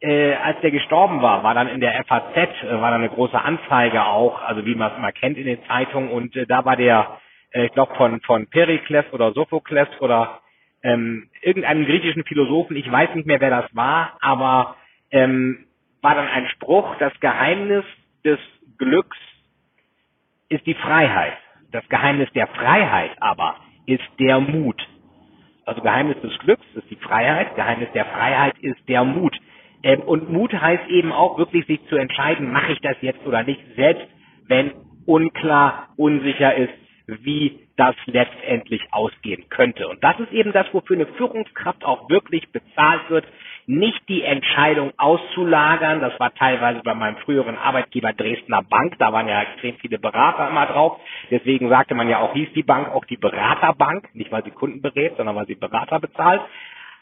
äh, 0.00 0.34
als 0.34 0.60
der 0.60 0.70
gestorben 0.70 1.20
war, 1.22 1.42
war 1.42 1.54
dann 1.54 1.68
in 1.68 1.80
der 1.80 2.04
FAZ, 2.04 2.36
äh, 2.36 2.70
war 2.72 2.90
dann 2.90 3.02
eine 3.02 3.10
große 3.10 3.40
Anzeige 3.40 4.04
auch, 4.04 4.42
also 4.42 4.64
wie 4.64 4.74
man 4.74 4.92
es 4.92 4.98
immer 4.98 5.12
kennt 5.12 5.36
in 5.36 5.46
den 5.46 5.62
Zeitungen 5.66 6.10
und 6.10 6.34
äh, 6.36 6.46
da 6.46 6.64
war 6.64 6.76
der, 6.76 7.20
äh, 7.52 7.66
ich 7.66 7.72
glaube 7.72 7.94
von, 7.96 8.20
von 8.22 8.46
Perikles 8.46 9.04
oder 9.12 9.32
Sophokles 9.32 9.88
oder 10.00 10.40
ähm, 10.82 11.28
irgendeinem 11.42 11.84
griechischen 11.84 12.24
Philosophen, 12.24 12.76
ich 12.76 12.90
weiß 12.90 13.14
nicht 13.14 13.26
mehr, 13.26 13.40
wer 13.40 13.50
das 13.50 13.74
war, 13.74 14.16
aber 14.20 14.76
ähm, 15.10 15.66
war 16.00 16.14
dann 16.14 16.28
ein 16.28 16.48
Spruch, 16.48 16.96
das 16.98 17.12
Geheimnis 17.20 17.84
des 18.24 18.38
Glücks 18.78 19.18
ist 20.48 20.66
die 20.66 20.74
Freiheit. 20.74 21.36
Das 21.72 21.86
Geheimnis 21.88 22.30
der 22.32 22.46
Freiheit 22.48 23.10
aber 23.20 23.56
ist 23.86 24.02
der 24.18 24.40
Mut. 24.40 24.80
Also 25.66 25.82
Geheimnis 25.82 26.20
des 26.22 26.36
Glücks 26.38 26.64
ist 26.74 26.90
die 26.90 26.96
Freiheit, 26.96 27.54
Geheimnis 27.54 27.90
der 27.92 28.06
Freiheit 28.06 28.58
ist 28.60 28.80
der 28.88 29.04
Mut. 29.04 29.38
Ähm, 29.82 30.00
und 30.02 30.30
Mut 30.30 30.52
heißt 30.52 30.88
eben 30.88 31.12
auch 31.12 31.38
wirklich 31.38 31.66
sich 31.66 31.80
zu 31.88 31.96
entscheiden, 31.96 32.52
mache 32.52 32.72
ich 32.72 32.80
das 32.80 32.96
jetzt 33.00 33.26
oder 33.26 33.42
nicht, 33.42 33.60
selbst 33.76 34.06
wenn 34.46 34.72
unklar, 35.06 35.88
unsicher 35.96 36.54
ist, 36.54 36.72
wie 37.06 37.58
das 37.76 37.96
letztendlich 38.06 38.82
ausgehen 38.92 39.48
könnte. 39.48 39.88
Und 39.88 40.04
das 40.04 40.18
ist 40.20 40.32
eben 40.32 40.52
das, 40.52 40.66
wofür 40.72 40.96
eine 40.96 41.06
Führungskraft 41.06 41.84
auch 41.84 42.08
wirklich 42.10 42.50
bezahlt 42.52 43.08
wird, 43.08 43.24
nicht 43.66 44.08
die 44.08 44.22
Entscheidung 44.22 44.92
auszulagern. 44.96 46.00
Das 46.00 46.18
war 46.18 46.34
teilweise 46.34 46.80
bei 46.82 46.94
meinem 46.94 47.16
früheren 47.18 47.56
Arbeitgeber 47.56 48.12
Dresdner 48.12 48.62
Bank. 48.62 48.96
Da 48.98 49.12
waren 49.12 49.28
ja 49.28 49.42
extrem 49.42 49.76
viele 49.76 49.98
Berater 49.98 50.48
immer 50.48 50.66
drauf. 50.66 51.00
Deswegen 51.30 51.68
sagte 51.68 51.94
man 51.94 52.08
ja 52.08 52.18
auch, 52.18 52.32
hieß 52.32 52.52
die 52.54 52.62
Bank 52.62 52.88
auch 52.88 53.04
die 53.04 53.16
Beraterbank. 53.16 54.08
Nicht 54.14 54.32
weil 54.32 54.44
sie 54.44 54.50
Kunden 54.50 54.82
berät, 54.82 55.16
sondern 55.16 55.36
weil 55.36 55.46
sie 55.46 55.54
Berater 55.54 56.00
bezahlt. 56.00 56.42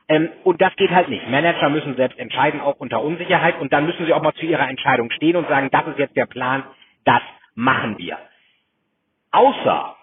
Ähm, 0.08 0.30
und 0.44 0.60
das 0.60 0.74
geht 0.76 0.90
halt 0.90 1.08
nicht. 1.08 1.28
Manager 1.28 1.68
müssen 1.68 1.96
selbst 1.96 2.18
entscheiden, 2.18 2.60
auch 2.60 2.76
unter 2.76 3.02
Unsicherheit. 3.02 3.60
Und 3.60 3.72
dann 3.72 3.86
müssen 3.86 4.06
sie 4.06 4.14
auch 4.14 4.22
mal 4.22 4.34
zu 4.34 4.46
ihrer 4.46 4.68
Entscheidung 4.68 5.10
stehen 5.10 5.36
und 5.36 5.48
sagen, 5.48 5.68
das 5.70 5.86
ist 5.88 5.98
jetzt 5.98 6.16
der 6.16 6.26
Plan, 6.26 6.64
das 7.04 7.20
machen 7.54 7.98
wir. 7.98 8.18
Außer, 9.30 9.96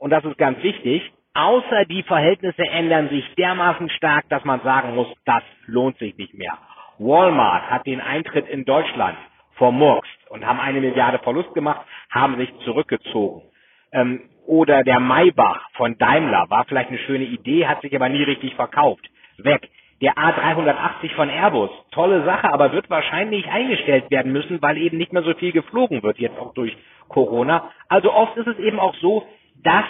und 0.00 0.10
das 0.10 0.24
ist 0.24 0.36
ganz 0.36 0.62
wichtig, 0.62 1.10
außer 1.34 1.86
die 1.86 2.02
Verhältnisse 2.02 2.62
ändern 2.64 3.08
sich 3.08 3.24
dermaßen 3.36 3.88
stark, 3.90 4.28
dass 4.28 4.44
man 4.44 4.60
sagen 4.60 4.94
muss, 4.94 5.08
das 5.24 5.42
lohnt 5.66 5.98
sich 5.98 6.16
nicht 6.16 6.34
mehr. 6.34 6.58
Walmart 6.98 7.70
hat 7.70 7.86
den 7.86 8.00
Eintritt 8.00 8.48
in 8.48 8.64
Deutschland 8.64 9.16
vermurkst 9.54 10.30
und 10.30 10.46
haben 10.46 10.60
eine 10.60 10.80
Milliarde 10.80 11.18
Verlust 11.18 11.52
gemacht, 11.54 11.86
haben 12.10 12.36
sich 12.36 12.52
zurückgezogen. 12.64 13.42
Ähm, 13.92 14.28
oder 14.46 14.84
der 14.84 15.00
Maybach 15.00 15.70
von 15.72 15.96
Daimler 15.98 16.46
war 16.48 16.64
vielleicht 16.66 16.90
eine 16.90 16.98
schöne 16.98 17.24
Idee, 17.24 17.66
hat 17.66 17.80
sich 17.80 17.94
aber 17.94 18.08
nie 18.08 18.22
richtig 18.22 18.54
verkauft. 18.54 19.08
Weg. 19.38 19.70
Der 20.02 20.14
A380 20.14 21.14
von 21.14 21.30
Airbus, 21.30 21.70
tolle 21.90 22.24
Sache, 22.24 22.52
aber 22.52 22.72
wird 22.72 22.90
wahrscheinlich 22.90 23.48
eingestellt 23.48 24.10
werden 24.10 24.30
müssen, 24.32 24.60
weil 24.60 24.76
eben 24.76 24.98
nicht 24.98 25.12
mehr 25.12 25.22
so 25.22 25.32
viel 25.34 25.52
geflogen 25.52 26.02
wird, 26.02 26.18
jetzt 26.18 26.38
auch 26.38 26.52
durch 26.52 26.76
Corona. 27.08 27.70
Also 27.88 28.12
oft 28.12 28.36
ist 28.36 28.46
es 28.46 28.58
eben 28.58 28.78
auch 28.78 28.94
so, 28.96 29.26
dass 29.62 29.86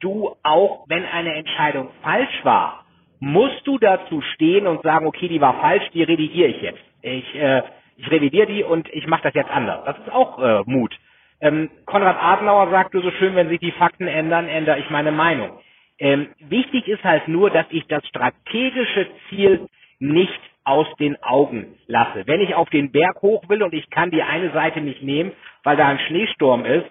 du 0.00 0.36
auch, 0.42 0.84
wenn 0.88 1.04
eine 1.06 1.34
Entscheidung 1.34 1.88
falsch 2.02 2.44
war, 2.44 2.84
musst 3.18 3.66
du 3.66 3.78
dazu 3.78 4.20
stehen 4.34 4.66
und 4.66 4.82
sagen, 4.82 5.06
okay, 5.06 5.28
die 5.28 5.40
war 5.40 5.54
falsch, 5.60 5.88
die 5.94 6.02
revidiere 6.02 6.48
ich 6.48 6.60
jetzt. 6.60 6.82
Ich, 7.02 7.34
äh, 7.34 7.62
ich 7.96 8.10
revidiere 8.10 8.46
die 8.46 8.62
und 8.62 8.88
ich 8.92 9.06
mache 9.06 9.22
das 9.22 9.34
jetzt 9.34 9.50
anders. 9.50 9.84
Das 9.86 9.98
ist 9.98 10.12
auch 10.12 10.38
äh, 10.38 10.62
Mut. 10.66 10.94
Ähm, 11.40 11.70
Konrad 11.86 12.16
Adenauer 12.20 12.70
sagte 12.70 13.00
so 13.00 13.10
schön, 13.12 13.34
wenn 13.34 13.48
sich 13.48 13.60
die 13.60 13.72
Fakten 13.72 14.06
ändern, 14.06 14.48
ändere 14.48 14.78
ich 14.78 14.90
meine 14.90 15.12
Meinung. 15.12 15.58
Ähm, 15.98 16.28
wichtig 16.40 16.88
ist 16.88 17.04
halt 17.04 17.28
nur, 17.28 17.50
dass 17.50 17.66
ich 17.70 17.86
das 17.86 18.06
strategische 18.08 19.06
Ziel 19.28 19.68
nicht 19.98 20.40
aus 20.64 20.86
den 20.98 21.22
Augen 21.22 21.76
lasse. 21.86 22.26
Wenn 22.26 22.40
ich 22.40 22.54
auf 22.54 22.68
den 22.70 22.90
Berg 22.90 23.22
hoch 23.22 23.48
will 23.48 23.62
und 23.62 23.72
ich 23.72 23.88
kann 23.90 24.10
die 24.10 24.22
eine 24.22 24.50
Seite 24.50 24.80
nicht 24.80 25.02
nehmen, 25.02 25.32
weil 25.62 25.76
da 25.76 25.88
ein 25.88 25.98
Schneesturm 26.00 26.64
ist, 26.64 26.86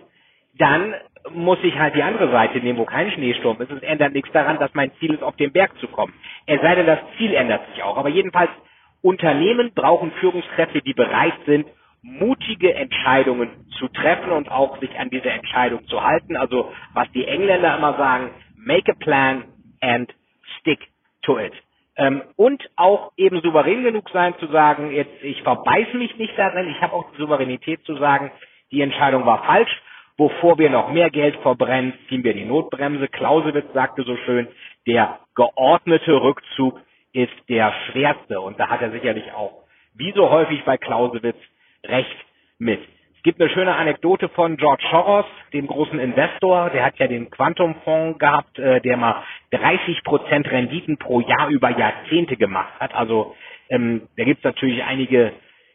dann 0.58 0.96
muss 1.32 1.58
ich 1.64 1.78
halt 1.78 1.96
die 1.96 2.04
andere 2.04 2.32
Seite 2.32 2.60
nehmen, 2.60 2.80
wo 2.80 2.86
kein 2.86 3.12
Schneesturm 3.12 3.60
ist. 3.62 3.72
Es 3.72 3.84
ändert 3.84 4.14
nichts 4.14 4.32
daran, 4.32 4.60
dass 4.60 4.74
mein 4.74 4.92
Ziel 5.00 5.14
ist, 5.14 5.24
auf 5.24 5.36
den 5.36 5.52
Berg 5.52 5.78
zu 5.80 5.88
kommen. 5.88 6.14
Es 6.46 6.62
sei 6.62 6.76
denn, 6.76 6.86
das 6.86 7.00
Ziel 7.18 7.34
ändert 7.34 7.68
sich 7.72 7.84
auch. 7.84 7.98
Aber 7.98 8.10
jedenfalls, 8.10 8.52
Unternehmen 9.02 9.72
brauchen 9.76 10.12
Führungskräfte, 10.14 10.82
die 10.82 10.94
bereit 10.94 11.36
sind, 11.46 11.68
mutige 12.02 12.74
Entscheidungen 12.74 13.50
zu 13.78 13.88
treffen 13.90 14.32
und 14.32 14.50
auch 14.50 14.80
sich 14.80 14.98
an 14.98 15.10
diese 15.10 15.30
Entscheidung 15.30 15.86
zu 15.88 16.04
halten. 16.04 16.38
Also 16.38 16.72
was 16.94 17.12
die 17.12 17.28
Engländer 17.28 17.78
immer 17.78 17.96
sagen, 17.98 18.30
make 18.66 18.92
a 18.92 18.96
plan 18.96 19.46
and 19.82 20.12
stick 20.60 20.80
to 21.24 21.38
it. 21.40 21.54
Ähm, 21.98 22.24
und 22.36 22.62
auch 22.76 23.14
eben 23.16 23.42
souverän 23.42 23.84
genug 23.84 24.10
sein 24.10 24.36
zu 24.40 24.48
sagen, 24.48 24.92
jetzt 24.92 25.24
ich 25.24 25.42
verbeiß 25.44 25.94
mich 25.94 26.18
nicht 26.18 26.38
darin, 26.38 26.70
ich 26.70 26.82
habe 26.82 26.94
auch 26.94 27.10
die 27.12 27.18
Souveränität 27.18 27.86
zu 27.86 27.96
sagen, 27.96 28.32
die 28.72 28.82
Entscheidung 28.82 29.26
war 29.26 29.44
falsch, 29.46 29.82
bevor 30.18 30.58
wir 30.58 30.70
noch 30.70 30.92
mehr 30.92 31.10
Geld 31.10 31.38
verbrennen, 31.38 31.94
ziehen 32.10 32.24
wir 32.24 32.34
die 32.34 32.46
Notbremse. 32.46 33.08
Clausewitz 33.08 33.72
sagte 33.74 34.04
so 34.04 34.18
schön, 34.26 34.48
der 34.86 35.20
geordnete 35.36 36.22
Rückzug 36.22 36.82
ist 37.14 37.34
der 37.48 37.74
schwerste. 37.86 38.42
Und 38.42 38.60
da 38.60 38.70
hat 38.70 38.82
er 38.82 38.92
sicherlich 38.92 39.32
auch, 39.32 39.64
wie 39.94 40.12
so 40.14 40.30
häufig 40.30 40.64
bei 40.66 40.78
Clausewitz, 40.78 41.38
recht 41.86 42.18
mit. 42.58 42.82
Gibt 43.26 43.42
eine 43.42 43.50
schöne 43.50 43.76
Anekdote 43.76 44.30
von 44.30 44.56
George 44.56 44.84
Soros, 44.92 45.26
dem 45.52 45.66
großen 45.66 45.98
Investor. 45.98 46.70
Der 46.70 46.86
hat 46.86 47.00
ja 47.00 47.08
den 47.08 47.32
Quantum-Fonds 47.32 48.20
gehabt, 48.20 48.60
äh, 48.60 48.80
der 48.82 48.98
mal 48.98 49.24
30 49.50 50.04
Prozent 50.04 50.48
Renditen 50.52 50.98
pro 50.98 51.22
Jahr 51.22 51.50
über 51.50 51.72
Jahrzehnte 51.72 52.38
gemacht 52.38 52.72
hat. 52.80 52.94
Also 52.94 53.36
ähm, 53.68 54.04
da 54.16 54.26
gibt 54.26 54.42
es 54.42 54.44
natürlich 54.44 54.84
einige 54.84 55.32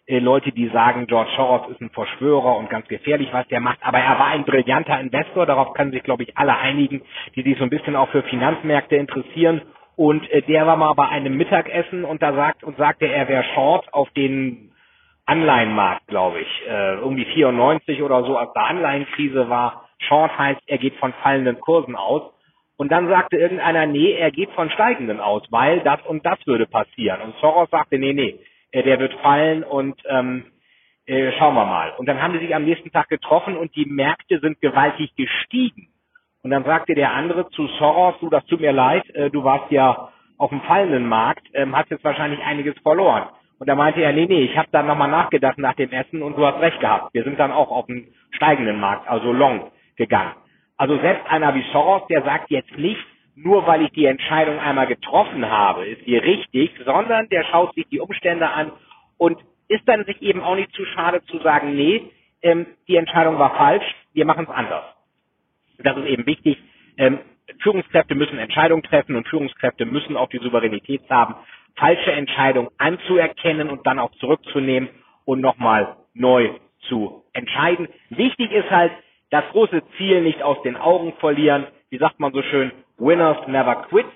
äh, 0.06 0.20
Leute, 0.20 0.52
die 0.52 0.68
sagen, 0.68 1.08
George 1.08 1.30
Soros 1.34 1.72
ist 1.72 1.80
ein 1.80 1.90
Verschwörer 1.90 2.56
und 2.56 2.70
ganz 2.70 2.86
gefährlich, 2.86 3.30
was 3.32 3.48
der 3.48 3.58
macht. 3.58 3.78
Aber 3.82 3.98
er 3.98 4.16
war 4.16 4.28
ein 4.28 4.44
brillanter 4.44 5.00
Investor, 5.00 5.44
darauf 5.44 5.74
können 5.74 5.90
sich, 5.90 6.04
glaube 6.04 6.22
ich, 6.22 6.38
alle 6.38 6.56
einigen, 6.56 7.02
die 7.34 7.42
sich 7.42 7.58
so 7.58 7.64
ein 7.64 7.70
bisschen 7.70 7.96
auch 7.96 8.10
für 8.10 8.22
Finanzmärkte 8.22 8.94
interessieren. 8.94 9.62
Und 9.96 10.30
äh, 10.30 10.42
der 10.42 10.68
war 10.68 10.76
mal 10.76 10.94
bei 10.94 11.08
einem 11.08 11.36
Mittagessen 11.36 12.04
und 12.04 12.22
da 12.22 12.32
sagt 12.32 12.62
und 12.62 12.76
sagte, 12.76 13.08
er 13.08 13.26
wäre 13.26 13.42
Short 13.54 13.92
auf 13.92 14.08
den 14.10 14.69
Anleihenmarkt, 15.30 16.08
glaube 16.08 16.40
ich, 16.40 16.62
äh, 16.66 16.94
irgendwie 16.94 17.24
94 17.24 18.02
oder 18.02 18.24
so, 18.24 18.36
als 18.36 18.50
da 18.52 18.62
Anleihenkrise 18.64 19.48
war. 19.48 19.88
Short 19.98 20.36
heißt, 20.36 20.60
er 20.66 20.78
geht 20.78 20.96
von 20.96 21.12
fallenden 21.22 21.60
Kursen 21.60 21.94
aus. 21.94 22.32
Und 22.76 22.90
dann 22.90 23.08
sagte 23.08 23.36
irgendeiner, 23.36 23.86
nee, 23.86 24.12
er 24.12 24.32
geht 24.32 24.50
von 24.52 24.70
steigenden 24.70 25.20
aus, 25.20 25.42
weil 25.50 25.80
das 25.80 26.00
und 26.06 26.26
das 26.26 26.44
würde 26.46 26.66
passieren. 26.66 27.20
Und 27.20 27.36
Soros 27.36 27.70
sagte, 27.70 27.98
nee, 27.98 28.12
nee, 28.12 28.40
äh, 28.72 28.82
der 28.82 28.98
wird 28.98 29.14
fallen 29.22 29.62
und 29.62 30.02
ähm, 30.08 30.46
äh, 31.06 31.30
schauen 31.38 31.54
wir 31.54 31.64
mal. 31.64 31.92
Und 31.98 32.06
dann 32.06 32.20
haben 32.20 32.32
sie 32.32 32.46
sich 32.46 32.54
am 32.54 32.64
nächsten 32.64 32.90
Tag 32.90 33.08
getroffen 33.08 33.56
und 33.56 33.76
die 33.76 33.86
Märkte 33.86 34.40
sind 34.40 34.60
gewaltig 34.60 35.14
gestiegen. 35.14 35.90
Und 36.42 36.50
dann 36.50 36.64
sagte 36.64 36.96
der 36.96 37.12
andere 37.12 37.48
zu 37.50 37.68
Soros, 37.78 38.14
du, 38.20 38.30
das 38.30 38.44
tut 38.46 38.60
mir 38.60 38.72
leid, 38.72 39.08
äh, 39.14 39.30
du 39.30 39.44
warst 39.44 39.70
ja 39.70 40.08
auf 40.38 40.50
dem 40.50 40.62
fallenden 40.62 41.06
Markt, 41.06 41.46
ähm, 41.52 41.76
hast 41.76 41.90
jetzt 41.90 42.02
wahrscheinlich 42.02 42.40
einiges 42.40 42.76
verloren. 42.82 43.28
Und 43.60 43.68
da 43.68 43.74
meinte 43.74 44.00
er, 44.00 44.14
nee, 44.14 44.24
nee, 44.26 44.40
ich 44.40 44.56
habe 44.56 44.68
dann 44.72 44.86
nochmal 44.86 45.10
nachgedacht 45.10 45.58
nach 45.58 45.74
dem 45.74 45.90
Essen 45.90 46.22
und 46.22 46.36
du 46.36 46.46
hast 46.46 46.60
recht 46.60 46.80
gehabt. 46.80 47.12
Wir 47.12 47.24
sind 47.24 47.38
dann 47.38 47.52
auch 47.52 47.70
auf 47.70 47.86
dem 47.86 48.08
steigenden 48.30 48.80
Markt, 48.80 49.06
also 49.06 49.32
long, 49.32 49.70
gegangen. 49.96 50.32
Also 50.78 50.98
selbst 50.98 51.30
einer 51.30 51.54
wie 51.54 51.64
Soros, 51.70 52.06
der 52.08 52.22
sagt 52.22 52.50
jetzt 52.50 52.76
nicht, 52.78 53.04
nur 53.36 53.66
weil 53.66 53.82
ich 53.82 53.90
die 53.90 54.06
Entscheidung 54.06 54.58
einmal 54.58 54.86
getroffen 54.86 55.48
habe, 55.48 55.84
ist 55.84 56.02
sie 56.06 56.16
richtig, 56.16 56.70
sondern 56.86 57.28
der 57.28 57.44
schaut 57.44 57.74
sich 57.74 57.86
die 57.90 58.00
Umstände 58.00 58.48
an 58.48 58.72
und 59.18 59.38
ist 59.68 59.86
dann 59.86 60.06
sich 60.06 60.20
eben 60.22 60.40
auch 60.40 60.56
nicht 60.56 60.72
zu 60.72 60.86
schade 60.86 61.22
zu 61.26 61.38
sagen, 61.40 61.76
nee, 61.76 62.10
ähm, 62.40 62.66
die 62.88 62.96
Entscheidung 62.96 63.38
war 63.38 63.54
falsch, 63.56 63.84
wir 64.14 64.24
machen 64.24 64.46
es 64.48 64.54
anders. 64.54 64.84
Das 65.78 65.98
ist 65.98 66.06
eben 66.06 66.24
wichtig. 66.24 66.56
Ähm, 66.96 67.18
Führungskräfte 67.62 68.14
müssen 68.14 68.38
Entscheidungen 68.38 68.82
treffen 68.82 69.16
und 69.16 69.28
Führungskräfte 69.28 69.84
müssen 69.84 70.16
auch 70.16 70.30
die 70.30 70.38
Souveränität 70.38 71.02
haben, 71.10 71.34
falsche 71.76 72.12
Entscheidungen 72.12 72.70
anzuerkennen 72.78 73.70
und 73.70 73.86
dann 73.86 73.98
auch 73.98 74.10
zurückzunehmen 74.12 74.88
und 75.24 75.40
nochmal 75.40 75.96
neu 76.14 76.50
zu 76.88 77.24
entscheiden. 77.32 77.88
Wichtig 78.10 78.50
ist 78.52 78.70
halt, 78.70 78.92
das 79.30 79.44
große 79.52 79.82
Ziel 79.96 80.22
nicht 80.22 80.42
aus 80.42 80.60
den 80.62 80.76
Augen 80.76 81.12
verlieren. 81.20 81.66
Wie 81.88 81.98
sagt 81.98 82.18
man 82.18 82.32
so 82.32 82.42
schön? 82.42 82.72
Winners 82.98 83.46
never 83.46 83.86
quit, 83.88 84.06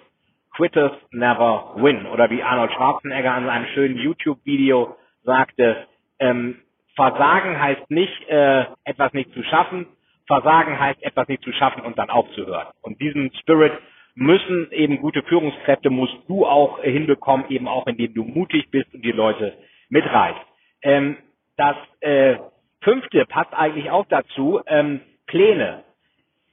quitters 0.57 0.93
never 1.13 1.75
win. 1.77 2.07
Oder 2.07 2.31
wie 2.31 2.43
Arnold 2.43 2.73
Schwarzenegger 2.73 3.33
an 3.33 3.49
einem 3.49 3.67
schönen 3.75 3.97
YouTube-Video 3.97 4.97
sagte, 5.23 5.87
ähm, 6.19 6.57
Versagen 6.97 7.61
heißt 7.61 7.91
nicht, 7.91 8.29
äh, 8.29 8.67
etwas 8.85 9.13
nicht 9.13 9.33
zu 9.33 9.43
schaffen. 9.45 9.87
Versagen 10.27 10.79
heißt, 10.79 11.03
etwas 11.03 11.29
nicht 11.29 11.43
zu 11.43 11.53
schaffen 11.53 11.83
und 11.83 11.99
dann 11.99 12.11
aufzuhören. 12.11 12.69
Und 12.83 13.01
diesen 13.01 13.33
Spirit 13.41 13.73
müssen 14.15 14.71
eben 14.71 15.01
gute 15.01 15.23
Führungskräfte, 15.23 15.91
musst 15.91 16.17
du 16.29 16.47
auch 16.47 16.83
hinbekommen, 16.83 17.47
eben 17.49 17.69
auch 17.69 17.87
indem 17.87 18.15
du 18.15 18.25
mutig 18.25 18.71
bist 18.71 18.93
und 18.95 19.05
die 19.05 19.13
Leute 19.13 19.57
mitreißt. 19.89 20.41
Ähm, 20.83 21.17
das 21.57 21.77
äh, 22.01 22.37
fünfte 22.81 23.25
passt 23.27 23.53
eigentlich 23.53 23.91
auch 23.91 24.07
dazu, 24.09 24.61
ähm, 24.67 25.01
Pläne. 25.27 25.85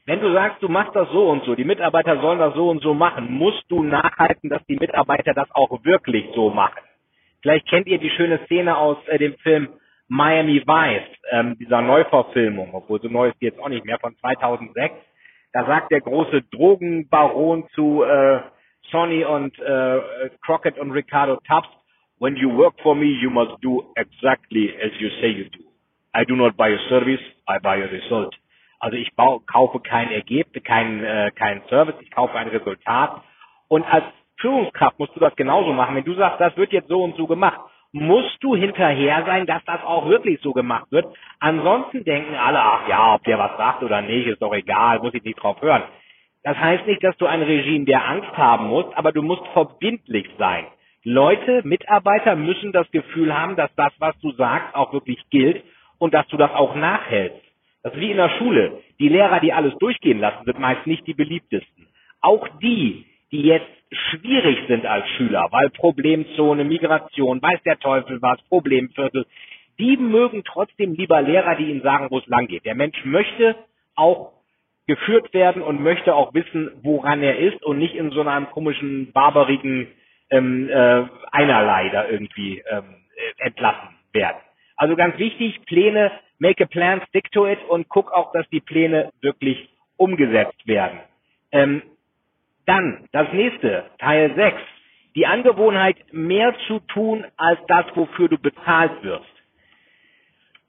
Wenn 0.05 0.19
du 0.19 0.33
sagst, 0.33 0.63
du 0.63 0.69
machst 0.69 0.95
das 0.95 1.09
so 1.11 1.29
und 1.29 1.43
so, 1.43 1.55
die 1.55 1.63
Mitarbeiter 1.63 2.19
sollen 2.21 2.39
das 2.39 2.55
so 2.55 2.69
und 2.69 2.81
so 2.81 2.93
machen, 2.93 3.31
musst 3.31 3.63
du 3.69 3.83
nachhalten, 3.83 4.49
dass 4.49 4.65
die 4.65 4.77
Mitarbeiter 4.77 5.33
das 5.33 5.49
auch 5.51 5.83
wirklich 5.83 6.25
so 6.33 6.49
machen. 6.49 6.81
Vielleicht 7.41 7.67
kennt 7.67 7.87
ihr 7.87 7.99
die 7.99 8.09
schöne 8.09 8.39
Szene 8.45 8.77
aus 8.77 8.97
äh, 9.07 9.17
dem 9.17 9.35
Film 9.37 9.69
Miami 10.07 10.61
Vice, 10.65 11.17
ähm, 11.31 11.57
dieser 11.59 11.81
Neuverfilmung, 11.81 12.73
obwohl 12.73 13.01
so 13.01 13.07
neu 13.07 13.29
ist 13.29 13.39
die 13.41 13.45
jetzt 13.45 13.59
auch 13.59 13.69
nicht 13.69 13.85
mehr, 13.85 13.99
von 13.99 14.15
2006. 14.17 14.93
Da 15.53 15.65
sagt 15.65 15.91
der 15.91 16.01
große 16.01 16.43
Drogenbaron 16.51 17.67
zu, 17.73 18.03
äh, 18.03 18.41
Sonny 18.91 19.23
und 19.23 19.57
äh, 19.59 20.29
Crockett 20.45 20.77
und 20.77 20.91
Ricardo 20.91 21.37
Tubbs, 21.47 21.69
when 22.19 22.35
you 22.35 22.49
work 22.55 22.79
for 22.81 22.95
me, 22.95 23.05
you 23.05 23.29
must 23.29 23.61
do 23.61 23.91
exactly 23.95 24.73
as 24.81 24.91
you 24.99 25.09
say 25.21 25.29
you 25.29 25.45
do. 25.49 25.63
I 26.13 26.25
do 26.25 26.35
not 26.35 26.57
buy 26.57 26.69
a 26.69 26.89
service, 26.89 27.21
I 27.47 27.59
buy 27.59 27.81
a 27.81 27.87
result. 27.87 28.35
Also 28.79 28.97
ich 28.97 29.13
bau, 29.15 29.39
kaufe 29.39 29.79
kein 29.79 30.11
Ergebnis, 30.11 30.63
kein, 30.63 31.03
äh, 31.03 31.31
kein 31.35 31.61
Service, 31.69 31.95
ich 32.01 32.11
kaufe 32.11 32.33
ein 32.37 32.47
Resultat. 32.49 33.21
Und 33.67 33.83
als 33.83 34.05
Führungskraft 34.37 34.99
musst 34.99 35.15
du 35.15 35.19
das 35.19 35.35
genauso 35.35 35.71
machen. 35.71 35.95
Wenn 35.95 36.03
du 36.03 36.15
sagst, 36.15 36.41
das 36.41 36.55
wird 36.57 36.73
jetzt 36.73 36.89
so 36.89 37.03
und 37.03 37.15
so 37.15 37.27
gemacht, 37.27 37.61
musst 37.93 38.37
du 38.41 38.55
hinterher 38.55 39.23
sein, 39.25 39.45
dass 39.45 39.63
das 39.65 39.83
auch 39.83 40.07
wirklich 40.07 40.39
so 40.41 40.53
gemacht 40.53 40.91
wird. 40.91 41.05
Ansonsten 41.39 42.03
denken 42.03 42.35
alle, 42.35 42.59
ach 42.59 42.87
ja, 42.87 43.15
ob 43.15 43.23
der 43.23 43.37
was 43.37 43.57
sagt 43.57 43.83
oder 43.83 44.01
nicht, 44.01 44.27
ist 44.27 44.41
doch 44.41 44.53
egal, 44.53 44.99
muss 44.99 45.13
ich 45.13 45.23
nicht 45.23 45.41
drauf 45.41 45.61
hören. 45.61 45.83
Das 46.43 46.57
heißt 46.57 46.87
nicht, 46.87 47.03
dass 47.03 47.17
du 47.17 47.27
ein 47.27 47.41
Regime 47.41 47.85
der 47.85 48.07
Angst 48.07 48.35
haben 48.35 48.67
musst, 48.67 48.97
aber 48.97 49.11
du 49.11 49.21
musst 49.21 49.45
verbindlich 49.53 50.27
sein. 50.37 50.65
Leute, 51.03 51.61
Mitarbeiter 51.63 52.35
müssen 52.35 52.71
das 52.71 52.89
Gefühl 52.91 53.37
haben, 53.37 53.55
dass 53.55 53.73
das, 53.75 53.91
was 53.99 54.17
du 54.19 54.31
sagst, 54.33 54.73
auch 54.75 54.93
wirklich 54.93 55.19
gilt 55.29 55.63
und 55.97 56.13
dass 56.13 56.27
du 56.27 56.37
das 56.37 56.51
auch 56.51 56.75
nachhältst. 56.75 57.41
Das 57.83 57.93
ist 57.93 57.99
wie 57.99 58.11
in 58.11 58.17
der 58.17 58.29
Schule. 58.37 58.81
Die 58.99 59.09
Lehrer, 59.09 59.39
die 59.39 59.53
alles 59.53 59.75
durchgehen 59.79 60.19
lassen, 60.19 60.45
sind 60.45 60.59
meist 60.59 60.85
nicht 60.85 61.05
die 61.07 61.15
beliebtesten. 61.15 61.87
Auch 62.21 62.47
die, 62.61 63.05
die 63.31 63.43
jetzt 63.43 63.69
schwierig 63.91 64.59
sind 64.67 64.85
als 64.85 65.07
Schüler, 65.11 65.47
weil 65.51 65.69
Problemzone, 65.69 66.63
Migration, 66.63 67.41
weiß 67.41 67.61
der 67.63 67.79
Teufel 67.79 68.21
was, 68.21 68.41
Problemviertel, 68.43 69.25
die 69.79 69.97
mögen 69.97 70.43
trotzdem 70.43 70.93
lieber 70.93 71.21
Lehrer, 71.21 71.55
die 71.55 71.69
ihnen 71.71 71.81
sagen, 71.81 72.07
wo 72.09 72.19
es 72.19 72.27
lang 72.27 72.47
geht. 72.47 72.65
Der 72.65 72.75
Mensch 72.75 73.03
möchte 73.03 73.55
auch 73.95 74.33
geführt 74.87 75.33
werden 75.33 75.61
und 75.61 75.81
möchte 75.81 76.13
auch 76.13 76.33
wissen, 76.33 76.71
woran 76.83 77.23
er 77.23 77.37
ist 77.39 77.63
und 77.63 77.77
nicht 77.79 77.95
in 77.95 78.11
so 78.11 78.21
einem 78.21 78.49
komischen, 78.51 79.11
barbarigen 79.11 79.87
ähm, 80.29 80.69
äh, 80.69 81.03
Einerlei 81.31 81.89
da 81.89 82.07
irgendwie 82.07 82.63
ähm, 82.69 82.83
äh, 83.15 83.47
entlassen 83.47 83.89
werden. 84.13 84.37
Also 84.75 84.95
ganz 84.95 85.17
wichtig, 85.17 85.61
Pläne, 85.65 86.11
make 86.39 86.63
a 86.63 86.67
plan, 86.67 87.01
stick 87.09 87.31
to 87.31 87.47
it 87.47 87.59
und 87.69 87.87
guck 87.89 88.11
auch, 88.11 88.31
dass 88.33 88.47
die 88.49 88.61
Pläne 88.61 89.11
wirklich 89.21 89.69
umgesetzt 89.97 90.65
werden. 90.65 90.99
Ähm, 91.51 91.83
dann 92.71 93.05
das 93.11 93.27
nächste, 93.33 93.83
Teil 93.99 94.33
6. 94.33 94.57
Die 95.15 95.27
Angewohnheit, 95.27 95.97
mehr 96.13 96.55
zu 96.67 96.79
tun 96.79 97.25
als 97.35 97.59
das, 97.67 97.85
wofür 97.95 98.29
du 98.29 98.37
bezahlt 98.37 99.03
wirst. 99.03 99.25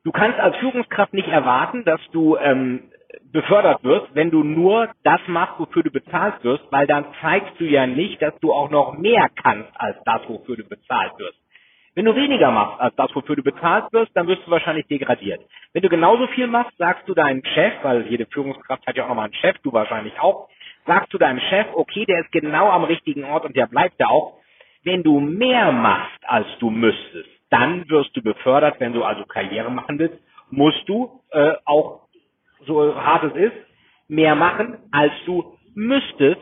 Du 0.04 0.10
kannst 0.10 0.40
als 0.40 0.56
Führungskraft 0.56 1.14
nicht 1.14 1.28
erwarten, 1.28 1.84
dass 1.84 2.00
du 2.10 2.36
ähm, 2.38 2.90
befördert 3.32 3.84
wirst, 3.84 4.08
wenn 4.14 4.32
du 4.32 4.42
nur 4.42 4.88
das 5.04 5.20
machst, 5.28 5.60
wofür 5.60 5.84
du 5.84 5.92
bezahlt 5.92 6.42
wirst, 6.42 6.64
weil 6.72 6.88
dann 6.88 7.04
zeigst 7.20 7.52
du 7.60 7.64
ja 7.64 7.86
nicht, 7.86 8.20
dass 8.20 8.36
du 8.40 8.52
auch 8.52 8.68
noch 8.68 8.98
mehr 8.98 9.28
kannst 9.40 9.70
als 9.76 9.96
das, 10.04 10.22
wofür 10.26 10.56
du 10.56 10.64
bezahlt 10.64 11.12
wirst. 11.18 11.38
Wenn 11.94 12.06
du 12.06 12.16
weniger 12.16 12.50
machst 12.50 12.80
als 12.80 12.96
das, 12.96 13.14
wofür 13.14 13.36
du 13.36 13.44
bezahlt 13.44 13.92
wirst, 13.92 14.10
dann 14.16 14.26
wirst 14.26 14.44
du 14.44 14.50
wahrscheinlich 14.50 14.88
degradiert. 14.88 15.40
Wenn 15.72 15.82
du 15.82 15.88
genauso 15.88 16.26
viel 16.28 16.48
machst, 16.48 16.76
sagst 16.78 17.08
du 17.08 17.14
deinem 17.14 17.44
Chef, 17.44 17.74
weil 17.82 18.08
jede 18.08 18.26
Führungskraft 18.26 18.84
hat 18.86 18.96
ja 18.96 19.04
auch 19.04 19.08
nochmal 19.08 19.26
einen 19.26 19.34
Chef, 19.34 19.56
du 19.62 19.72
wahrscheinlich 19.72 20.18
auch, 20.18 20.48
sagst 20.86 21.12
du 21.12 21.18
deinem 21.18 21.40
Chef, 21.40 21.66
okay, 21.74 22.04
der 22.06 22.20
ist 22.20 22.32
genau 22.32 22.70
am 22.70 22.84
richtigen 22.84 23.24
Ort 23.24 23.44
und 23.44 23.56
der 23.56 23.66
bleibt 23.66 24.00
da 24.00 24.06
auch. 24.06 24.38
Wenn 24.84 25.02
du 25.02 25.20
mehr 25.20 25.70
machst, 25.72 26.18
als 26.26 26.46
du 26.58 26.70
müsstest, 26.70 27.28
dann 27.50 27.88
wirst 27.88 28.16
du 28.16 28.22
befördert. 28.22 28.80
Wenn 28.80 28.92
du 28.92 29.04
also 29.04 29.24
Karriere 29.24 29.70
machen 29.70 29.98
willst, 29.98 30.18
musst 30.50 30.88
du 30.88 31.20
äh, 31.30 31.54
auch, 31.64 32.08
so 32.66 32.94
hart 32.94 33.24
es 33.24 33.34
ist, 33.34 33.56
mehr 34.08 34.34
machen, 34.34 34.78
als 34.90 35.12
du 35.26 35.56
müsstest. 35.74 36.40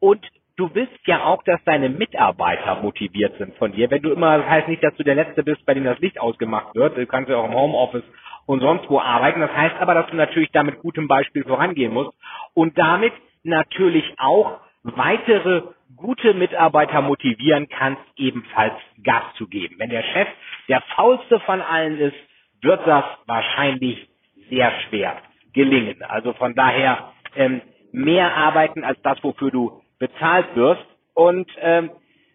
Und 0.00 0.24
du 0.56 0.70
willst 0.74 1.06
ja 1.06 1.24
auch, 1.24 1.42
dass 1.42 1.62
deine 1.64 1.88
Mitarbeiter 1.88 2.80
motiviert 2.82 3.36
sind 3.38 3.54
von 3.56 3.72
dir. 3.72 3.90
Wenn 3.90 4.02
du 4.02 4.12
immer, 4.12 4.38
das 4.38 4.48
heißt 4.48 4.68
nicht, 4.68 4.82
dass 4.82 4.94
du 4.96 5.02
der 5.02 5.14
Letzte 5.14 5.42
bist, 5.42 5.64
bei 5.66 5.74
dem 5.74 5.84
das 5.84 5.98
Licht 5.98 6.20
ausgemacht 6.20 6.74
wird. 6.74 6.96
Du 6.96 7.06
kannst 7.06 7.28
ja 7.28 7.36
auch 7.36 7.46
im 7.46 7.54
Homeoffice 7.54 8.04
und 8.46 8.60
sonst 8.60 8.88
wo 8.88 9.00
arbeiten. 9.00 9.40
Das 9.40 9.54
heißt 9.54 9.76
aber, 9.80 9.94
dass 9.94 10.08
du 10.08 10.16
natürlich 10.16 10.50
damit 10.52 10.80
gutem 10.80 11.08
Beispiel 11.08 11.44
vorangehen 11.44 11.92
musst 11.92 12.12
und 12.54 12.78
damit 12.78 13.12
natürlich 13.44 14.04
auch 14.18 14.60
weitere 14.82 15.62
gute 15.96 16.34
Mitarbeiter 16.34 17.00
motivieren 17.00 17.68
kannst, 17.68 18.02
ebenfalls 18.16 18.74
Gas 19.02 19.22
zu 19.36 19.46
geben. 19.46 19.76
Wenn 19.78 19.90
der 19.90 20.02
Chef 20.02 20.28
der 20.68 20.82
faulste 20.94 21.40
von 21.40 21.60
allen 21.60 21.98
ist, 21.98 22.16
wird 22.60 22.86
das 22.86 23.04
wahrscheinlich 23.26 24.08
sehr 24.50 24.72
schwer 24.82 25.18
gelingen. 25.52 26.02
Also 26.02 26.32
von 26.34 26.54
daher 26.54 27.12
ähm, 27.36 27.60
mehr 27.92 28.34
arbeiten 28.36 28.84
als 28.84 29.00
das, 29.02 29.22
wofür 29.22 29.50
du 29.50 29.82
bezahlt 29.98 30.54
wirst. 30.56 30.84
Und 31.14 31.48
ähm, 31.60 31.90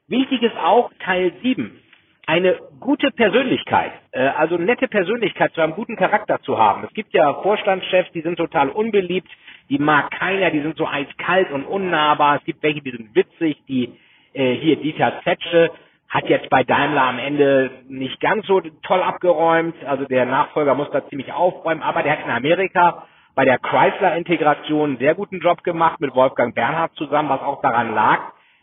wichtig 0.07 0.41
ist 0.41 0.57
auch 0.57 0.91
Teil 1.03 1.33
7 1.43 1.81
eine 2.29 2.59
gute 2.79 3.09
Persönlichkeit, 3.09 3.91
äh, 4.11 4.19
also 4.19 4.55
nette 4.55 4.87
Persönlichkeit 4.87 5.51
zu 5.53 5.61
einem 5.61 5.73
guten 5.73 5.95
Charakter 5.95 6.39
zu 6.41 6.59
haben. 6.59 6.83
Es 6.83 6.93
gibt 6.93 7.11
ja 7.11 7.33
Vorstandschefs, 7.41 8.11
die 8.11 8.21
sind 8.21 8.37
total 8.37 8.69
unbeliebt, 8.69 9.29
die 9.69 9.79
mag 9.79 10.11
keiner, 10.11 10.49
die 10.51 10.61
sind 10.61 10.77
so 10.77 10.87
eiskalt 10.87 11.51
und 11.51 11.63
unnahbar. 11.63 12.37
Es 12.37 12.43
gibt 12.45 12.63
welche, 12.63 12.81
die 12.81 12.91
sind 12.91 13.15
witzig, 13.15 13.63
die 13.67 13.93
äh, 14.33 14.53
hier 14.55 14.77
Dieter 14.77 15.21
Zetsche 15.23 15.71
hat 16.09 16.27
jetzt 16.27 16.49
bei 16.49 16.63
Daimler 16.63 17.03
am 17.03 17.19
Ende 17.19 17.69
nicht 17.87 18.19
ganz 18.19 18.45
so 18.47 18.61
toll 18.81 19.01
abgeräumt. 19.01 19.75
Also 19.85 20.05
der 20.05 20.25
Nachfolger 20.25 20.73
muss 20.73 20.89
da 20.91 21.07
ziemlich 21.07 21.31
aufräumen, 21.31 21.83
aber 21.83 22.01
der 22.01 22.13
hat 22.13 22.25
in 22.25 22.31
Amerika 22.31 23.05
bei 23.35 23.45
der 23.45 23.59
Chrysler-Integration 23.59 24.89
einen 24.89 24.97
sehr 24.97 25.13
guten 25.13 25.39
Job 25.39 25.63
gemacht 25.63 26.01
mit 26.01 26.15
Wolfgang 26.15 26.55
Bernhard 26.55 26.93
zusammen, 26.95 27.29
was 27.29 27.41
auch 27.41 27.61
daran 27.61 27.93
lag, 27.93 28.19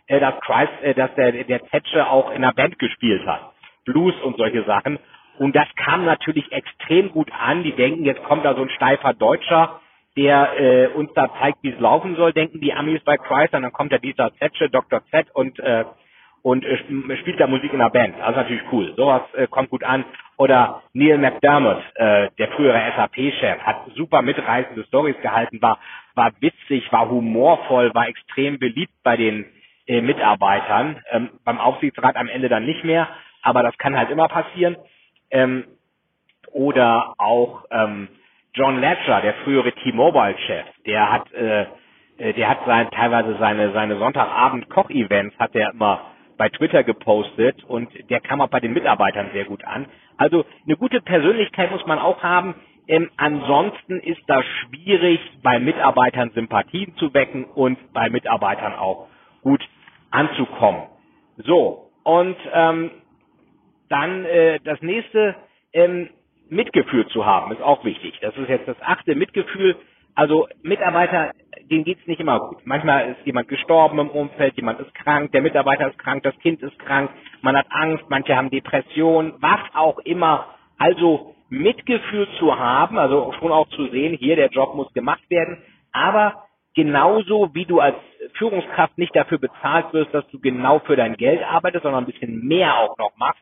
äh, 0.08 0.18
dass, 0.18 0.34
Christ, 0.40 0.72
äh, 0.82 0.94
dass 0.94 1.14
der, 1.14 1.44
der 1.44 1.64
Zetsche 1.68 2.08
auch 2.08 2.30
in 2.30 2.44
einer 2.44 2.52
Band 2.52 2.78
gespielt 2.78 3.24
hat. 3.26 3.52
Blues 3.84 4.14
und 4.22 4.36
solche 4.36 4.64
Sachen. 4.64 4.98
Und 5.38 5.54
das 5.54 5.68
kam 5.76 6.04
natürlich 6.04 6.50
extrem 6.50 7.12
gut 7.12 7.30
an. 7.32 7.62
Die 7.62 7.72
denken, 7.72 8.04
jetzt 8.04 8.24
kommt 8.24 8.44
da 8.44 8.54
so 8.54 8.62
ein 8.62 8.70
steifer 8.70 9.14
Deutscher, 9.14 9.80
der 10.16 10.60
äh, 10.60 10.86
uns 10.88 11.12
da 11.14 11.30
zeigt, 11.40 11.58
wie 11.62 11.70
es 11.70 11.80
laufen 11.80 12.16
soll, 12.16 12.32
denken 12.32 12.60
die 12.60 12.72
Amis 12.72 13.02
bei 13.04 13.16
Chrysler. 13.16 13.58
Und 13.58 13.62
dann 13.64 13.72
kommt 13.72 13.92
da 13.92 13.98
dieser 13.98 14.34
Zetsche, 14.36 14.70
Dr. 14.70 15.02
Z 15.10 15.28
und 15.34 15.58
äh, 15.60 15.84
und 16.42 16.64
äh, 16.64 17.16
spielt 17.18 17.40
da 17.40 17.48
Musik 17.48 17.72
in 17.72 17.80
der 17.80 17.90
Band. 17.90 18.14
Ist 18.16 18.36
natürlich 18.36 18.62
cool. 18.70 18.94
Sowas 18.96 19.22
äh, 19.34 19.48
kommt 19.48 19.70
gut 19.70 19.82
an. 19.82 20.04
Oder 20.38 20.82
Neil 20.92 21.18
McDermott, 21.18 21.82
äh, 21.96 22.28
der 22.38 22.48
frühere 22.48 22.92
SAP-Chef, 22.94 23.58
hat 23.60 23.86
super 23.96 24.22
mitreißende 24.22 24.84
Stories 24.84 25.16
gehalten, 25.22 25.60
war 25.60 25.78
war 26.14 26.32
witzig, 26.40 26.90
war 26.92 27.08
humorvoll, 27.08 27.94
war 27.94 28.08
extrem 28.08 28.58
beliebt 28.58 28.92
bei 29.02 29.16
den 29.16 29.44
äh, 29.86 30.00
Mitarbeitern. 30.00 31.02
Ähm, 31.10 31.30
beim 31.44 31.58
Aufsichtsrat 31.58 32.16
am 32.16 32.28
Ende 32.28 32.48
dann 32.48 32.64
nicht 32.64 32.84
mehr, 32.84 33.08
aber 33.42 33.62
das 33.62 33.76
kann 33.78 33.96
halt 33.96 34.10
immer 34.10 34.28
passieren. 34.28 34.76
Ähm, 35.30 35.64
oder 36.52 37.14
auch 37.18 37.64
ähm, 37.70 38.08
John 38.56 38.80
Ledger, 38.80 39.20
der 39.20 39.34
frühere 39.44 39.70
T-Mobile-Chef, 39.70 40.64
der 40.86 41.12
hat, 41.12 41.32
äh, 41.34 41.66
äh, 42.16 42.32
der 42.32 42.48
hat 42.48 42.60
sein, 42.64 42.90
teilweise 42.90 43.36
seine 43.38 43.72
seine 43.72 43.98
Sonntagabend-Koch-Events 43.98 45.38
hat 45.38 45.54
er 45.54 45.72
immer 45.72 46.00
bei 46.38 46.48
Twitter 46.48 46.82
gepostet 46.82 47.62
und 47.64 47.90
der 48.08 48.20
kam 48.20 48.40
auch 48.40 48.48
bei 48.48 48.60
den 48.60 48.72
Mitarbeitern 48.72 49.28
sehr 49.34 49.44
gut 49.44 49.62
an. 49.64 49.86
Also 50.16 50.46
eine 50.64 50.76
gute 50.76 51.02
Persönlichkeit 51.02 51.70
muss 51.70 51.86
man 51.86 51.98
auch 51.98 52.22
haben. 52.22 52.54
Ähm, 52.88 53.10
ansonsten 53.18 54.00
ist 54.00 54.22
das 54.26 54.44
schwierig, 54.44 55.20
bei 55.42 55.58
Mitarbeitern 55.58 56.30
Sympathien 56.34 56.96
zu 56.96 57.12
wecken 57.12 57.44
und 57.44 57.92
bei 57.92 58.08
Mitarbeitern 58.08 58.74
auch 58.74 59.08
gut 59.42 59.62
anzukommen. 60.10 60.84
So, 61.36 61.90
und 62.04 62.36
ähm, 62.54 62.90
dann 63.90 64.24
äh, 64.24 64.60
das 64.64 64.80
nächste, 64.80 65.36
ähm, 65.74 66.08
Mitgefühl 66.48 67.06
zu 67.08 67.26
haben, 67.26 67.52
ist 67.52 67.62
auch 67.62 67.84
wichtig. 67.84 68.18
Das 68.20 68.36
ist 68.36 68.48
jetzt 68.48 68.68
das 68.68 68.76
achte 68.80 69.14
Mitgefühl. 69.14 69.76
Also 70.14 70.48
Mitarbeiter, 70.62 71.32
denen 71.70 71.84
geht's 71.84 72.06
nicht 72.06 72.20
immer 72.20 72.40
gut. 72.40 72.58
Manchmal 72.64 73.10
ist 73.10 73.26
jemand 73.26 73.48
gestorben 73.48 73.98
im 73.98 74.08
Umfeld, 74.08 74.56
jemand 74.56 74.80
ist 74.80 74.94
krank, 74.94 75.32
der 75.32 75.42
Mitarbeiter 75.42 75.88
ist 75.88 75.98
krank, 75.98 76.22
das 76.22 76.38
Kind 76.38 76.62
ist 76.62 76.78
krank, 76.78 77.10
man 77.42 77.56
hat 77.56 77.66
Angst, 77.70 78.04
manche 78.08 78.34
haben 78.34 78.50
Depressionen, 78.50 79.34
was 79.40 79.60
auch 79.74 79.98
immer. 80.00 80.46
Also 80.78 81.34
Mitgefühl 81.48 82.28
zu 82.38 82.58
haben, 82.58 82.98
also 82.98 83.32
schon 83.38 83.52
auch 83.52 83.68
zu 83.68 83.88
sehen, 83.88 84.16
hier 84.18 84.36
der 84.36 84.48
Job 84.48 84.74
muss 84.74 84.92
gemacht 84.94 85.28
werden, 85.28 85.62
aber 85.92 86.46
genauso 86.74 87.54
wie 87.54 87.64
du 87.64 87.80
als 87.80 87.96
Führungskraft 88.34 88.98
nicht 88.98 89.14
dafür 89.14 89.38
bezahlt 89.38 89.92
wirst, 89.92 90.12
dass 90.14 90.26
du 90.28 90.40
genau 90.40 90.78
für 90.80 90.96
dein 90.96 91.16
Geld 91.16 91.42
arbeitest, 91.42 91.84
sondern 91.84 92.04
ein 92.04 92.10
bisschen 92.10 92.46
mehr 92.46 92.76
auch 92.78 92.96
noch 92.98 93.16
machst, 93.16 93.40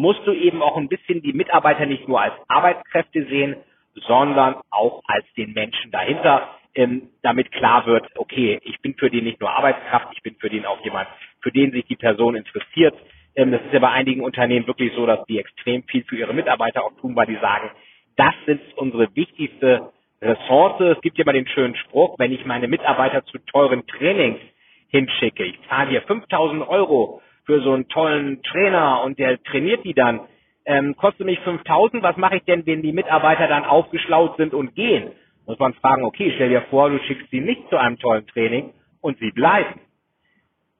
musst 0.00 0.26
du 0.26 0.32
eben 0.32 0.62
auch 0.62 0.76
ein 0.76 0.88
bisschen 0.88 1.22
die 1.22 1.32
Mitarbeiter 1.32 1.86
nicht 1.86 2.08
nur 2.08 2.20
als 2.20 2.34
Arbeitskräfte 2.48 3.26
sehen, 3.26 3.56
sondern 3.94 4.56
auch 4.70 5.02
als 5.06 5.26
den 5.36 5.52
Menschen 5.52 5.90
dahinter, 5.90 6.48
ähm, 6.74 7.10
damit 7.22 7.52
klar 7.52 7.86
wird, 7.86 8.06
okay, 8.16 8.60
ich 8.62 8.80
bin 8.80 8.94
für 8.94 9.10
den 9.10 9.24
nicht 9.24 9.40
nur 9.40 9.50
Arbeitskraft, 9.50 10.08
ich 10.12 10.22
bin 10.22 10.36
für 10.36 10.48
den 10.48 10.64
auch 10.64 10.82
jemand, 10.84 11.08
für 11.40 11.50
den 11.50 11.72
sich 11.72 11.84
die 11.86 11.96
Person 11.96 12.36
interessiert. 12.36 12.94
Ähm, 13.34 13.50
das 13.50 13.60
ist 13.62 13.72
ja 13.72 13.80
bei 13.80 13.90
einigen 13.90 14.22
Unternehmen 14.22 14.66
wirklich 14.66 14.92
so, 14.94 15.04
dass 15.04 15.24
die 15.26 15.38
extrem 15.38 15.82
viel 15.84 16.04
für 16.04 16.16
ihre 16.16 16.32
Mitarbeiter 16.32 16.84
auch 16.84 16.96
tun, 17.00 17.16
weil 17.16 17.26
die 17.26 17.38
sagen, 17.40 17.70
das 18.16 18.34
ist 18.46 18.76
unsere 18.76 19.14
wichtigste 19.14 19.90
Ressource. 20.22 20.80
Es 20.80 21.00
gibt 21.02 21.18
ja 21.18 21.24
immer 21.24 21.32
den 21.32 21.48
schönen 21.48 21.74
Spruch, 21.74 22.18
wenn 22.18 22.32
ich 22.32 22.44
meine 22.46 22.68
Mitarbeiter 22.68 23.24
zu 23.24 23.38
teuren 23.38 23.86
Trainings 23.86 24.40
hinschicke. 24.88 25.44
Ich 25.44 25.58
zahle 25.68 25.90
hier 25.90 26.02
5000 26.02 26.66
Euro 26.68 27.20
für 27.44 27.60
so 27.60 27.72
einen 27.72 27.88
tollen 27.88 28.42
Trainer 28.42 29.02
und 29.02 29.18
der 29.18 29.42
trainiert 29.42 29.84
die 29.84 29.94
dann. 29.94 30.20
Ähm, 30.64 30.96
kostet 30.96 31.26
mich 31.26 31.40
5000, 31.40 32.02
was 32.02 32.16
mache 32.16 32.36
ich 32.36 32.44
denn, 32.44 32.66
wenn 32.66 32.82
die 32.82 32.92
Mitarbeiter 32.92 33.48
dann 33.48 33.64
aufgeschlaut 33.64 34.36
sind 34.36 34.54
und 34.54 34.74
gehen? 34.74 35.12
Muss 35.46 35.58
man 35.58 35.74
fragen, 35.74 36.04
okay, 36.04 36.32
stell 36.34 36.50
dir 36.50 36.62
vor, 36.70 36.90
du 36.90 36.98
schickst 37.00 37.30
sie 37.30 37.40
nicht 37.40 37.68
zu 37.70 37.76
einem 37.76 37.98
tollen 37.98 38.26
Training 38.26 38.72
und 39.00 39.18
sie 39.18 39.30
bleiben. 39.30 39.80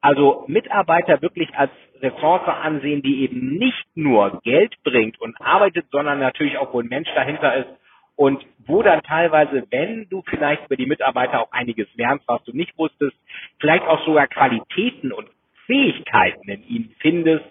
Also 0.01 0.45
Mitarbeiter 0.47 1.21
wirklich 1.23 1.55
als 1.55 1.73
Ressource 2.01 2.47
ansehen, 2.47 3.03
die 3.03 3.23
eben 3.23 3.59
nicht 3.59 3.87
nur 3.95 4.41
Geld 4.45 4.75
bringt 4.83 5.21
und 5.21 5.39
arbeitet, 5.41 5.87
sondern 5.91 6.21
natürlich 6.21 6.57
auch, 6.57 6.73
wo 6.73 6.81
ein 6.81 6.89
Mensch 6.89 7.09
dahinter 7.15 7.55
ist 7.57 7.69
und 8.17 8.45
wo 8.67 8.83
dann 8.83 9.03
teilweise, 9.03 9.67
wenn 9.71 10.09
du 10.09 10.23
vielleicht 10.27 10.67
über 10.67 10.77
die 10.77 10.87
Mitarbeiter 10.87 11.41
auch 11.41 11.53
einiges 11.53 11.89
lernst, 11.97 12.27
was 12.29 12.43
du 12.45 12.53
nicht 12.53 12.77
wusstest, 12.79 13.17
vielleicht 13.59 13.87
auch 13.87 14.05
sogar 14.05 14.27
Qualitäten 14.27 15.13
und 15.13 15.29
Fähigkeiten 15.71 16.51
in 16.51 16.65
ihnen 16.69 16.97
findest, 17.01 17.47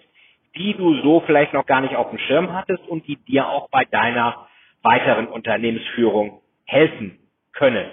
die 0.56 0.74
du 0.74 0.94
so 1.02 1.22
vielleicht 1.26 1.54
noch 1.54 1.66
gar 1.66 1.80
nicht 1.80 1.96
auf 1.96 2.10
dem 2.10 2.18
Schirm 2.20 2.52
hattest 2.52 2.86
und 2.88 3.06
die 3.08 3.16
dir 3.16 3.48
auch 3.48 3.70
bei 3.70 3.84
deiner 3.86 4.48
weiteren 4.82 5.28
Unternehmensführung 5.28 6.42
helfen 6.66 7.18
können. 7.54 7.92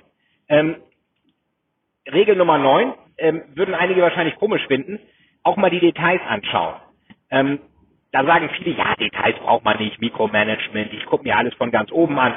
Ähm, 0.49 0.77
Regel 2.11 2.35
Nummer 2.37 2.59
9 2.59 2.93
ähm, 3.19 3.43
würden 3.55 3.75
einige 3.75 4.03
wahrscheinlich 4.03 4.35
komisch 4.37 4.65
finden, 4.67 4.99
auch 5.43 5.57
mal 5.57 5.71
die 5.71 5.79
Details 5.81 6.21
anschauen. 6.27 6.75
Ähm, 7.31 7.59
da 8.11 8.25
sagen 8.25 8.49
viele, 8.57 8.77
ja, 8.77 8.95
Details 8.95 9.37
braucht 9.39 9.65
man 9.65 9.79
nicht, 9.79 10.01
Mikromanagement, 10.01 10.93
ich 10.93 11.05
gucke 11.07 11.23
mir 11.25 11.37
alles 11.37 11.55
von 11.55 11.71
ganz 11.71 11.91
oben 11.91 12.19
an. 12.19 12.35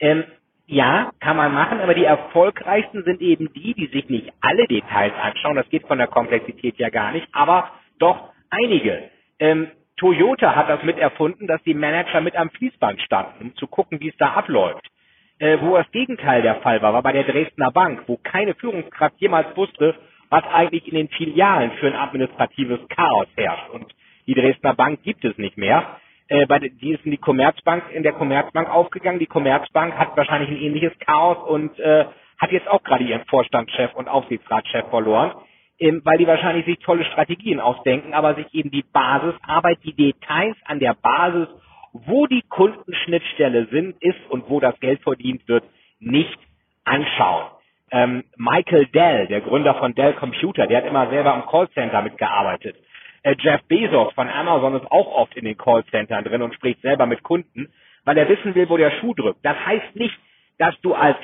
Ähm, 0.00 0.24
ja, 0.66 1.10
kann 1.20 1.36
man 1.36 1.52
machen, 1.52 1.80
aber 1.80 1.94
die 1.94 2.04
erfolgreichsten 2.04 3.04
sind 3.04 3.20
eben 3.20 3.52
die, 3.52 3.74
die 3.74 3.86
sich 3.86 4.08
nicht 4.08 4.32
alle 4.40 4.66
Details 4.66 5.12
anschauen. 5.20 5.56
Das 5.56 5.68
geht 5.68 5.86
von 5.86 5.98
der 5.98 6.06
Komplexität 6.06 6.78
ja 6.78 6.88
gar 6.88 7.12
nicht, 7.12 7.28
aber 7.32 7.70
doch 7.98 8.30
einige. 8.50 9.10
Ähm, 9.38 9.70
Toyota 9.96 10.56
hat 10.56 10.68
das 10.68 10.82
mit 10.82 10.98
erfunden, 10.98 11.46
dass 11.46 11.62
die 11.62 11.74
Manager 11.74 12.20
mit 12.20 12.34
am 12.36 12.50
Fließband 12.50 13.00
standen, 13.02 13.44
um 13.44 13.56
zu 13.56 13.66
gucken, 13.66 14.00
wie 14.00 14.08
es 14.08 14.16
da 14.16 14.32
abläuft. 14.32 14.90
Äh, 15.38 15.58
wo 15.60 15.76
das 15.76 15.90
Gegenteil 15.90 16.42
der 16.42 16.56
Fall 16.56 16.80
war, 16.80 16.92
war 16.92 17.02
bei 17.02 17.12
der 17.12 17.24
Dresdner 17.24 17.70
Bank, 17.70 18.04
wo 18.06 18.16
keine 18.16 18.54
Führungskraft 18.54 19.16
jemals 19.18 19.56
wusste, 19.56 19.94
was 20.30 20.44
eigentlich 20.46 20.88
in 20.88 20.94
den 20.94 21.08
Filialen 21.08 21.72
für 21.72 21.88
ein 21.88 21.96
administratives 21.96 22.80
Chaos 22.88 23.26
herrscht. 23.36 23.68
Und 23.70 23.94
die 24.26 24.34
Dresdner 24.34 24.74
Bank 24.74 25.02
gibt 25.02 25.24
es 25.24 25.36
nicht 25.36 25.58
mehr. 25.58 26.00
Äh, 26.28 26.46
bei, 26.46 26.58
die 26.58 26.92
ist 26.92 27.04
in 27.04 27.10
die 27.10 27.18
Commerzbank, 27.18 27.84
in 27.92 28.02
der 28.02 28.12
Commerzbank 28.12 28.68
aufgegangen. 28.68 29.18
Die 29.18 29.26
Commerzbank 29.26 29.94
hat 29.98 30.16
wahrscheinlich 30.16 30.50
ein 30.50 30.56
ähnliches 30.56 30.92
Chaos 31.00 31.38
und 31.48 31.78
äh, 31.78 32.06
hat 32.38 32.52
jetzt 32.52 32.68
auch 32.68 32.82
gerade 32.82 33.04
ihren 33.04 33.24
Vorstandschef 33.26 33.94
und 33.94 34.08
Aufsichtsratschef 34.08 34.88
verloren, 34.88 35.32
ähm, 35.78 36.00
weil 36.04 36.18
die 36.18 36.26
wahrscheinlich 36.26 36.64
sich 36.64 36.78
tolle 36.78 37.04
Strategien 37.04 37.60
ausdenken, 37.60 38.14
aber 38.14 38.34
sich 38.34 38.52
eben 38.54 38.70
die 38.70 38.84
Basisarbeit, 38.92 39.78
die 39.84 39.94
Details 39.94 40.56
an 40.64 40.80
der 40.80 40.94
Basis, 40.94 41.48
wo 41.92 42.26
die 42.26 42.42
Kundenschnittstelle 42.48 43.66
sind, 43.70 44.02
ist 44.02 44.18
und 44.30 44.48
wo 44.48 44.60
das 44.60 44.78
Geld 44.80 45.02
verdient 45.02 45.46
wird, 45.46 45.64
nicht 46.00 46.38
anschauen. 46.84 47.50
Ähm, 47.90 48.24
Michael 48.36 48.86
Dell, 48.86 49.26
der 49.28 49.42
Gründer 49.42 49.74
von 49.74 49.94
Dell 49.94 50.14
Computer, 50.14 50.66
der 50.66 50.78
hat 50.78 50.86
immer 50.86 51.08
selber 51.10 51.34
am 51.34 51.46
Callcenter 51.46 52.02
mitgearbeitet. 52.02 52.76
Äh, 53.24 53.36
Jeff 53.38 53.62
Bezos 53.68 54.12
von 54.12 54.28
Amazon 54.28 54.76
ist 54.76 54.90
auch 54.92 55.06
oft 55.16 55.34
in 55.36 55.46
den 55.46 55.56
Callcentern 55.56 56.24
drin 56.24 56.42
und 56.42 56.54
spricht 56.54 56.80
selber 56.82 57.06
mit 57.06 57.22
Kunden, 57.22 57.72
weil 58.04 58.18
er 58.18 58.28
wissen 58.28 58.54
will, 58.54 58.68
wo 58.68 58.76
der 58.76 58.92
Schuh 59.00 59.14
drückt. 59.14 59.44
Das 59.44 59.56
heißt 59.66 59.96
nicht, 59.96 60.16
dass 60.58 60.78
du 60.82 60.94
als 60.94 61.16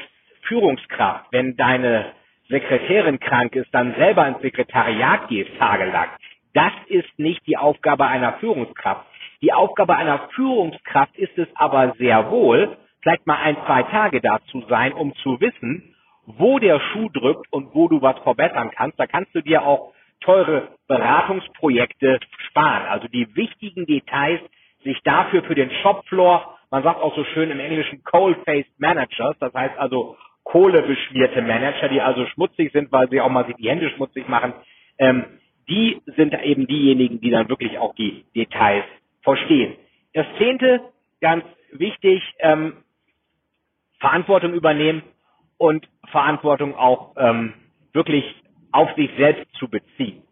Führungskraft, 0.42 1.26
wenn 1.30 1.56
deine 1.56 2.06
Sekretärin 2.48 3.20
krank 3.20 3.54
ist, 3.54 3.72
dann 3.72 3.94
selber 3.96 4.26
ins 4.26 4.40
Sekretariat 4.40 5.28
gehst 5.28 5.50
tagelang. 5.58 6.08
Das 6.54 6.72
ist 6.88 7.18
nicht 7.18 7.46
die 7.46 7.58
Aufgabe 7.58 8.06
einer 8.06 8.32
Führungskraft. 8.34 9.06
Die 9.42 9.52
Aufgabe 9.52 9.94
einer 9.96 10.30
Führungskraft 10.34 11.16
ist 11.16 11.36
es 11.38 11.48
aber 11.54 11.94
sehr 11.98 12.30
wohl, 12.30 12.76
vielleicht 13.02 13.26
mal 13.26 13.38
ein, 13.42 13.56
zwei 13.66 13.82
Tage 13.84 14.20
da 14.20 14.40
zu 14.50 14.62
sein, 14.68 14.92
um 14.94 15.14
zu 15.16 15.40
wissen, 15.40 15.94
wo 16.26 16.58
der 16.58 16.80
Schuh 16.80 17.08
drückt 17.10 17.52
und 17.52 17.74
wo 17.74 17.88
du 17.88 18.02
was 18.02 18.18
verbessern 18.20 18.70
kannst. 18.74 18.98
Da 18.98 19.06
kannst 19.06 19.34
du 19.34 19.42
dir 19.42 19.62
auch 19.62 19.92
teure 20.20 20.68
Beratungsprojekte 20.88 22.20
sparen. 22.48 22.87
Also 22.87 23.09
die 23.09 23.35
wichtigen 23.37 23.87
Details 23.87 24.40
sich 24.85 25.00
dafür 25.02 25.42
für 25.44 25.54
den 25.54 25.70
Shopfloor, 25.83 26.59
man 26.70 26.83
sagt 26.83 27.00
auch 27.00 27.14
so 27.16 27.24
schön 27.24 27.50
im 27.50 27.61
Englischen 27.61 28.02
Coal-Faced 28.04 28.78
Managers, 28.78 29.37
das 29.40 29.52
heißt 29.52 29.78
also 29.78 30.16
kohlebeschmierte 30.44 31.42
Manager, 31.42 31.88
die 31.88 32.00
also 32.00 32.26
schmutzig 32.26 32.72
sind, 32.72 32.90
weil 32.92 33.09
sie 33.11 33.20
auch 33.20 33.28
mal 33.28 33.46
sich 33.46 33.56
die 33.56 33.68
Hände 33.68 33.90
schmutzig 33.90 34.28
machen, 34.28 34.54
ähm, 34.98 35.24
die 35.68 36.00
sind 36.16 36.35
eben 36.42 36.66
diejenigen, 36.66 37.20
die 37.20 37.30
dann 37.30 37.48
wirklich 37.48 37.78
auch 37.78 37.94
die 37.94 38.24
Details 38.35 38.85
verstehen. 39.22 39.76
Das 40.14 40.26
zehnte, 40.38 40.80
ganz 41.20 41.44
wichtig, 41.72 42.22
ähm, 42.40 42.78
Verantwortung 44.00 44.54
übernehmen 44.54 45.02
und 45.59 45.88
Verantwortung 46.11 46.74
auch 46.74 47.14
ähm, 47.16 47.52
wirklich 47.92 48.24
auf 48.72 48.92
sich 48.94 49.11
selbst 49.16 49.46
zu 49.54 49.68
beziehen. 49.68 50.22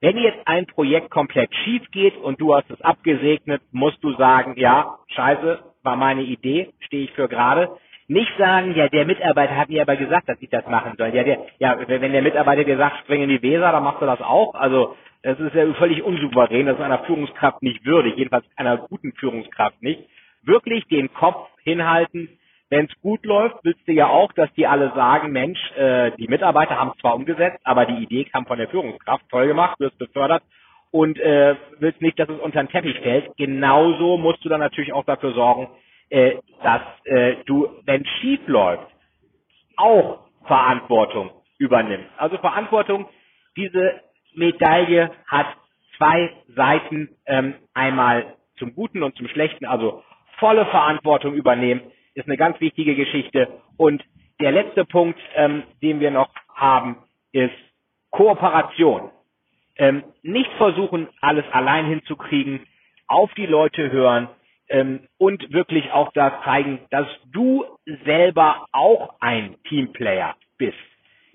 Wenn 0.00 0.16
jetzt 0.16 0.46
ein 0.46 0.66
Projekt 0.66 1.10
komplett 1.10 1.52
schief 1.64 1.82
geht 1.90 2.16
und 2.18 2.40
du 2.40 2.54
hast 2.54 2.70
es 2.70 2.80
abgesegnet, 2.82 3.62
musst 3.72 4.02
du 4.02 4.12
sagen, 4.14 4.54
ja, 4.56 4.98
scheiße, 5.08 5.58
war 5.82 5.96
meine 5.96 6.22
Idee, 6.22 6.72
stehe 6.80 7.04
ich 7.04 7.12
für 7.12 7.28
gerade. 7.28 7.76
Nicht 8.06 8.32
sagen, 8.38 8.74
ja, 8.74 8.88
der 8.88 9.04
Mitarbeiter 9.04 9.56
hat 9.56 9.68
mir 9.68 9.82
aber 9.82 9.96
gesagt, 9.96 10.28
dass 10.28 10.40
ich 10.40 10.50
das 10.50 10.66
machen 10.66 10.94
soll. 10.96 11.14
Ja, 11.14 11.24
der, 11.24 11.38
ja, 11.58 11.76
wenn 11.86 12.12
der 12.12 12.22
Mitarbeiter 12.22 12.64
dir 12.64 12.76
sagt, 12.76 12.98
spring 13.00 13.22
in 13.22 13.28
die 13.28 13.42
Weser, 13.42 13.72
dann 13.72 13.82
machst 13.82 14.00
du 14.00 14.06
das 14.06 14.20
auch. 14.20 14.54
Also, 14.54 14.96
das 15.22 15.38
ist 15.40 15.54
ja 15.54 15.72
völlig 15.74 16.02
unsouverän, 16.02 16.66
das 16.66 16.78
ist 16.78 16.84
einer 16.84 17.00
Führungskraft 17.00 17.62
nicht 17.62 17.84
würdig, 17.84 18.16
jedenfalls 18.16 18.46
einer 18.56 18.76
guten 18.78 19.12
Führungskraft 19.12 19.82
nicht. 19.82 20.04
Wirklich 20.42 20.86
den 20.86 21.12
Kopf 21.12 21.48
hinhalten, 21.64 22.37
wenn 22.70 22.86
es 22.86 23.00
gut 23.00 23.24
läuft, 23.24 23.56
willst 23.62 23.86
du 23.86 23.92
ja 23.92 24.08
auch, 24.08 24.32
dass 24.32 24.52
die 24.54 24.66
alle 24.66 24.92
sagen, 24.94 25.32
Mensch, 25.32 25.58
äh, 25.76 26.12
die 26.18 26.28
Mitarbeiter 26.28 26.78
haben 26.78 26.92
es 26.94 27.00
zwar 27.00 27.14
umgesetzt, 27.14 27.60
aber 27.64 27.86
die 27.86 28.02
Idee 28.02 28.24
kam 28.24 28.46
von 28.46 28.58
der 28.58 28.68
Führungskraft, 28.68 29.24
toll 29.30 29.46
gemacht, 29.46 29.80
wirst 29.80 29.98
befördert 29.98 30.42
und 30.90 31.18
äh, 31.18 31.56
willst 31.78 32.02
nicht, 32.02 32.18
dass 32.18 32.28
es 32.28 32.38
unter 32.38 32.62
den 32.62 32.68
Teppich 32.68 32.98
fällt. 33.00 33.36
Genauso 33.36 34.18
musst 34.18 34.44
du 34.44 34.48
dann 34.48 34.60
natürlich 34.60 34.92
auch 34.92 35.04
dafür 35.04 35.32
sorgen, 35.32 35.68
äh, 36.10 36.36
dass 36.62 36.82
äh, 37.04 37.36
du, 37.46 37.68
wenn 37.84 38.02
es 38.02 38.08
schief 38.20 38.40
läuft, 38.46 38.86
auch 39.76 40.20
Verantwortung 40.46 41.30
übernimmst. 41.58 42.10
Also 42.18 42.36
Verantwortung, 42.38 43.08
diese 43.56 44.00
Medaille 44.34 45.10
hat 45.26 45.46
zwei 45.96 46.32
Seiten, 46.54 47.16
ähm, 47.26 47.54
einmal 47.74 48.34
zum 48.58 48.74
Guten 48.74 49.02
und 49.02 49.16
zum 49.16 49.28
Schlechten, 49.28 49.64
also 49.64 50.02
volle 50.38 50.66
Verantwortung 50.66 51.34
übernehmen 51.34 51.80
ist 52.18 52.26
eine 52.26 52.36
ganz 52.36 52.60
wichtige 52.60 52.94
Geschichte. 52.94 53.48
Und 53.76 54.04
der 54.40 54.52
letzte 54.52 54.84
Punkt, 54.84 55.18
ähm, 55.36 55.62
den 55.82 56.00
wir 56.00 56.10
noch 56.10 56.30
haben, 56.54 56.96
ist 57.32 57.54
Kooperation. 58.10 59.10
Ähm, 59.76 60.02
nicht 60.22 60.50
versuchen, 60.54 61.08
alles 61.20 61.44
allein 61.52 61.86
hinzukriegen, 61.86 62.66
auf 63.06 63.32
die 63.34 63.46
Leute 63.46 63.92
hören 63.92 64.28
ähm, 64.68 65.00
und 65.18 65.52
wirklich 65.52 65.92
auch 65.92 66.12
da 66.12 66.42
zeigen, 66.44 66.80
dass 66.90 67.06
du 67.32 67.64
selber 68.04 68.66
auch 68.72 69.14
ein 69.20 69.56
Teamplayer 69.68 70.34
bist. 70.58 70.76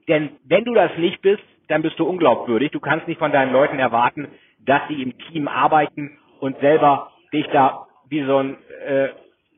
Denn 0.07 0.31
wenn 0.43 0.65
du 0.65 0.73
das 0.73 0.91
nicht 0.97 1.21
bist, 1.21 1.43
dann 1.69 1.81
bist 1.81 1.97
du 1.97 2.05
unglaubwürdig. 2.05 2.71
Du 2.71 2.81
kannst 2.81 3.07
nicht 3.07 3.19
von 3.19 3.31
deinen 3.31 3.53
Leuten 3.53 3.79
erwarten, 3.79 4.27
dass 4.59 4.81
sie 4.89 5.01
im 5.01 5.17
Team 5.17 5.47
arbeiten 5.47 6.17
und 6.39 6.59
selber 6.59 7.11
dich 7.31 7.47
da 7.47 7.87
wie 8.09 8.23
so 8.25 8.37
ein 8.37 8.57
äh, 8.85 9.09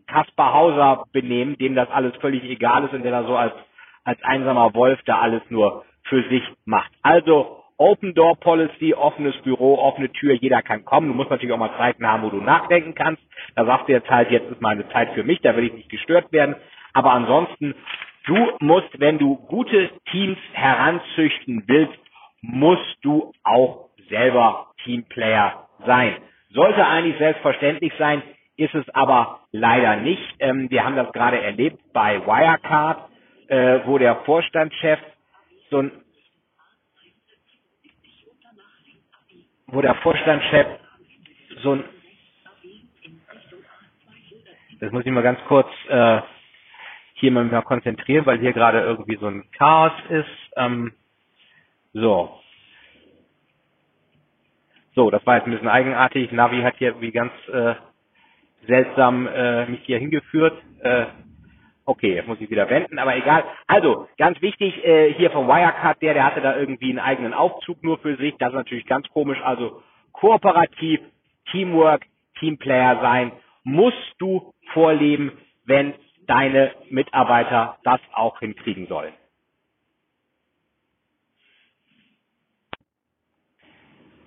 Kaspar 0.07 0.53
Hauser 0.53 1.05
benehmen, 1.11 1.57
dem 1.57 1.75
das 1.75 1.89
alles 1.89 2.15
völlig 2.17 2.43
egal 2.43 2.85
ist 2.85 2.93
und 2.93 3.03
der 3.03 3.11
da 3.11 3.23
so 3.23 3.35
als, 3.35 3.53
als 4.03 4.21
einsamer 4.23 4.73
Wolf 4.73 4.99
da 5.05 5.19
alles 5.19 5.41
nur 5.49 5.85
für 6.03 6.23
sich 6.29 6.43
macht. 6.65 6.91
Also 7.01 7.63
Open 7.77 8.13
Door 8.13 8.37
Policy, 8.39 8.93
offenes 8.93 9.35
Büro, 9.41 9.77
offene 9.77 10.09
Tür, 10.11 10.33
jeder 10.33 10.61
kann 10.61 10.85
kommen. 10.85 11.09
Du 11.09 11.13
musst 11.13 11.29
natürlich 11.29 11.53
auch 11.53 11.59
mal 11.59 11.75
Zeiten 11.77 12.07
haben, 12.07 12.23
wo 12.23 12.29
du 12.29 12.37
nachdenken 12.37 12.95
kannst. 12.95 13.21
Da 13.55 13.65
sagst 13.65 13.89
du 13.89 13.91
jetzt 13.91 14.09
halt, 14.09 14.31
jetzt 14.31 14.49
ist 14.49 14.61
meine 14.61 14.87
Zeit 14.89 15.13
für 15.13 15.23
mich, 15.23 15.41
da 15.41 15.55
will 15.57 15.65
ich 15.65 15.73
nicht 15.73 15.89
gestört 15.89 16.31
werden. 16.31 16.55
Aber 16.93 17.11
ansonsten, 17.11 17.75
du 18.27 18.51
musst, 18.59 18.97
wenn 18.99 19.17
du 19.17 19.35
gute 19.35 19.89
Teams 20.09 20.37
heranzüchten 20.53 21.63
willst, 21.67 21.99
musst 22.41 22.97
du 23.01 23.33
auch 23.43 23.89
selber 24.09 24.67
Teamplayer 24.85 25.67
sein. 25.85 26.15
Sollte 26.51 26.87
eigentlich 26.87 27.17
selbstverständlich 27.17 27.91
sein, 27.97 28.21
ist 28.57 28.73
es 28.75 28.87
aber 28.89 29.41
leider 29.51 29.97
nicht. 29.97 30.35
Ähm, 30.39 30.69
wir 30.69 30.83
haben 30.83 30.95
das 30.95 31.11
gerade 31.13 31.41
erlebt 31.41 31.81
bei 31.93 32.25
Wirecard, 32.25 33.09
äh, 33.47 33.79
wo 33.85 33.97
der 33.97 34.17
Vorstandschef 34.25 34.99
so 35.69 35.79
ein 35.79 35.91
wo 39.67 39.81
der 39.81 39.95
Vorstandschef 39.95 40.67
so 41.61 41.73
ein 41.73 41.83
das 44.79 44.91
muss 44.91 45.05
ich 45.05 45.11
mal 45.11 45.23
ganz 45.23 45.39
kurz 45.47 45.69
äh, 45.89 46.21
hier 47.15 47.31
mal 47.31 47.61
konzentrieren, 47.63 48.25
weil 48.25 48.39
hier 48.39 48.53
gerade 48.53 48.81
irgendwie 48.81 49.17
so 49.17 49.27
ein 49.27 49.49
Chaos 49.57 49.93
ist. 50.09 50.51
Ähm, 50.57 50.93
so, 51.93 52.39
So, 54.95 55.11
das 55.11 55.25
war 55.25 55.37
jetzt 55.37 55.45
ein 55.47 55.51
bisschen 55.51 55.67
eigenartig. 55.67 56.31
Navi 56.31 56.61
hat 56.61 56.77
hier 56.77 56.99
wie 57.01 57.11
ganz 57.11 57.31
äh, 57.49 57.75
seltsam 58.67 59.27
äh, 59.27 59.65
mich 59.67 59.81
hier 59.83 59.99
hingeführt. 59.99 60.61
Äh, 60.81 61.05
okay, 61.85 62.15
jetzt 62.15 62.27
muss 62.27 62.41
ich 62.41 62.49
wieder 62.49 62.69
wenden, 62.69 62.99
aber 62.99 63.15
egal. 63.15 63.43
Also, 63.67 64.07
ganz 64.17 64.41
wichtig, 64.41 64.83
äh, 64.85 65.13
hier 65.13 65.31
vom 65.31 65.47
Wirecard, 65.47 66.01
der, 66.01 66.13
der 66.13 66.25
hatte 66.25 66.41
da 66.41 66.57
irgendwie 66.57 66.89
einen 66.89 66.99
eigenen 66.99 67.33
Aufzug 67.33 67.83
nur 67.83 67.97
für 67.99 68.15
sich. 68.17 68.35
Das 68.39 68.49
ist 68.49 68.55
natürlich 68.55 68.85
ganz 68.85 69.07
komisch. 69.09 69.39
Also 69.43 69.81
kooperativ, 70.11 70.99
Teamwork, 71.51 72.03
Teamplayer 72.39 72.99
sein, 73.01 73.31
musst 73.63 74.15
du 74.19 74.53
vorleben, 74.73 75.31
wenn 75.65 75.93
deine 76.27 76.71
Mitarbeiter 76.89 77.77
das 77.83 77.99
auch 78.13 78.39
hinkriegen 78.39 78.87
sollen. 78.87 79.13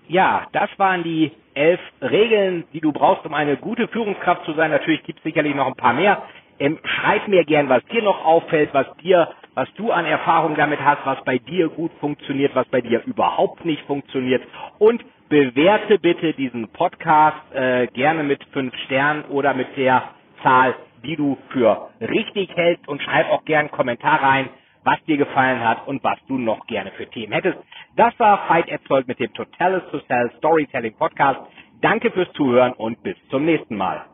Ja, 0.09 0.47
das 0.53 0.71
waren 0.79 1.03
die 1.03 1.33
elf 1.55 1.81
Regeln, 2.01 2.65
die 2.73 2.81
du 2.81 2.93
brauchst, 2.93 3.27
um 3.27 3.35
eine 3.35 3.57
gute 3.57 3.89
Führungskraft 3.89 4.45
zu 4.47 4.55
sein. 4.55 4.71
Natürlich 4.71 5.03
gibt 5.05 5.19
es 5.19 5.25
sicherlich 5.25 5.55
noch 5.55 5.67
ein 5.67 5.75
paar 5.75 5.93
mehr. 5.93 6.23
Ähm, 6.59 6.79
schreib 6.83 7.29
mir 7.29 7.45
gern, 7.45 7.69
was 7.69 7.85
dir 7.87 8.03
noch 8.03 8.25
auffällt, 8.25 8.71
was 8.73 8.87
dir, 9.03 9.29
was 9.55 9.69
du 9.75 9.93
an 9.93 10.07
Erfahrung 10.07 10.57
damit 10.57 10.81
hast, 10.83 11.05
was 11.05 11.23
bei 11.25 11.39
dir 11.39 11.69
gut 11.69 11.93
funktioniert, 12.01 12.55
was 12.55 12.67
bei 12.69 12.81
dir 12.81 13.03
überhaupt 13.05 13.65
nicht 13.65 13.83
funktioniert. 13.87 14.43
Und 14.79 15.05
bewerte 15.29 15.99
bitte 15.99 16.33
diesen 16.33 16.69
Podcast 16.69 17.37
äh, 17.53 17.87
gerne 17.89 18.23
mit 18.23 18.43
fünf 18.53 18.75
Sternen 18.87 19.25
oder 19.27 19.53
mit 19.53 19.77
der 19.77 20.05
Zahl, 20.43 20.75
die 21.05 21.17
du 21.17 21.37
für 21.51 21.91
richtig 22.01 22.51
hältst 22.57 22.89
und 22.89 23.03
schreib 23.03 23.31
auch 23.31 23.45
gern 23.45 23.61
einen 23.67 23.71
Kommentar 23.71 24.23
rein, 24.23 24.49
was 24.89 25.05
dir 25.05 25.19
gefallen 25.19 25.61
hat 25.61 25.87
und 25.87 26.03
was 26.03 26.19
du 26.29 26.39
noch 26.39 26.67
gerne 26.67 26.91
für 26.93 27.07
Themen 27.11 27.35
hättest. 27.35 27.59
Das 27.97 28.19
war 28.19 28.47
Fight 28.49 28.69
Erzeugt 28.69 29.07
mit 29.07 29.21
dem 29.21 29.31
Totalis 29.35 29.83
to 29.91 29.99
Sell 30.09 30.31
Storytelling 30.39 30.95
Podcast. 30.95 31.41
Danke 31.83 32.11
fürs 32.11 32.33
Zuhören 32.33 32.73
und 32.73 33.03
bis 33.03 33.17
zum 33.31 33.45
nächsten 33.45 33.77
Mal. 33.77 34.07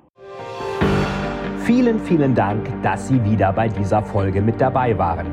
Vielen, 1.59 2.01
vielen 2.01 2.35
Dank, 2.35 2.67
dass 2.83 3.07
Sie 3.07 3.23
wieder 3.25 3.53
bei 3.53 3.69
dieser 3.69 4.03
Folge 4.03 4.43
mit 4.43 4.61
dabei 4.61 4.99
waren. 4.99 5.29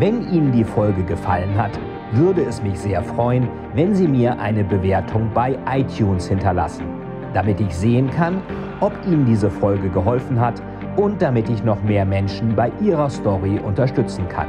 Wenn 0.00 0.22
Ihnen 0.32 0.50
die 0.50 0.64
Folge 0.64 1.04
gefallen 1.04 1.56
hat, 1.56 1.78
würde 2.10 2.42
es 2.42 2.60
mich 2.60 2.76
sehr 2.76 3.02
freuen, 3.02 3.48
wenn 3.74 3.94
Sie 3.94 4.08
mir 4.08 4.40
eine 4.40 4.64
Bewertung 4.64 5.30
bei 5.32 5.56
iTunes 5.70 6.28
hinterlassen, 6.28 6.84
damit 7.32 7.60
ich 7.60 7.72
sehen 7.72 8.10
kann, 8.10 8.42
ob 8.80 8.92
Ihnen 9.06 9.24
diese 9.24 9.50
Folge 9.50 9.88
geholfen 9.88 10.40
hat 10.40 10.60
und 10.96 11.22
damit 11.22 11.48
ich 11.48 11.62
noch 11.62 11.80
mehr 11.84 12.04
Menschen 12.04 12.56
bei 12.56 12.72
ihrer 12.80 13.08
Story 13.08 13.60
unterstützen 13.60 14.28
kann. 14.28 14.48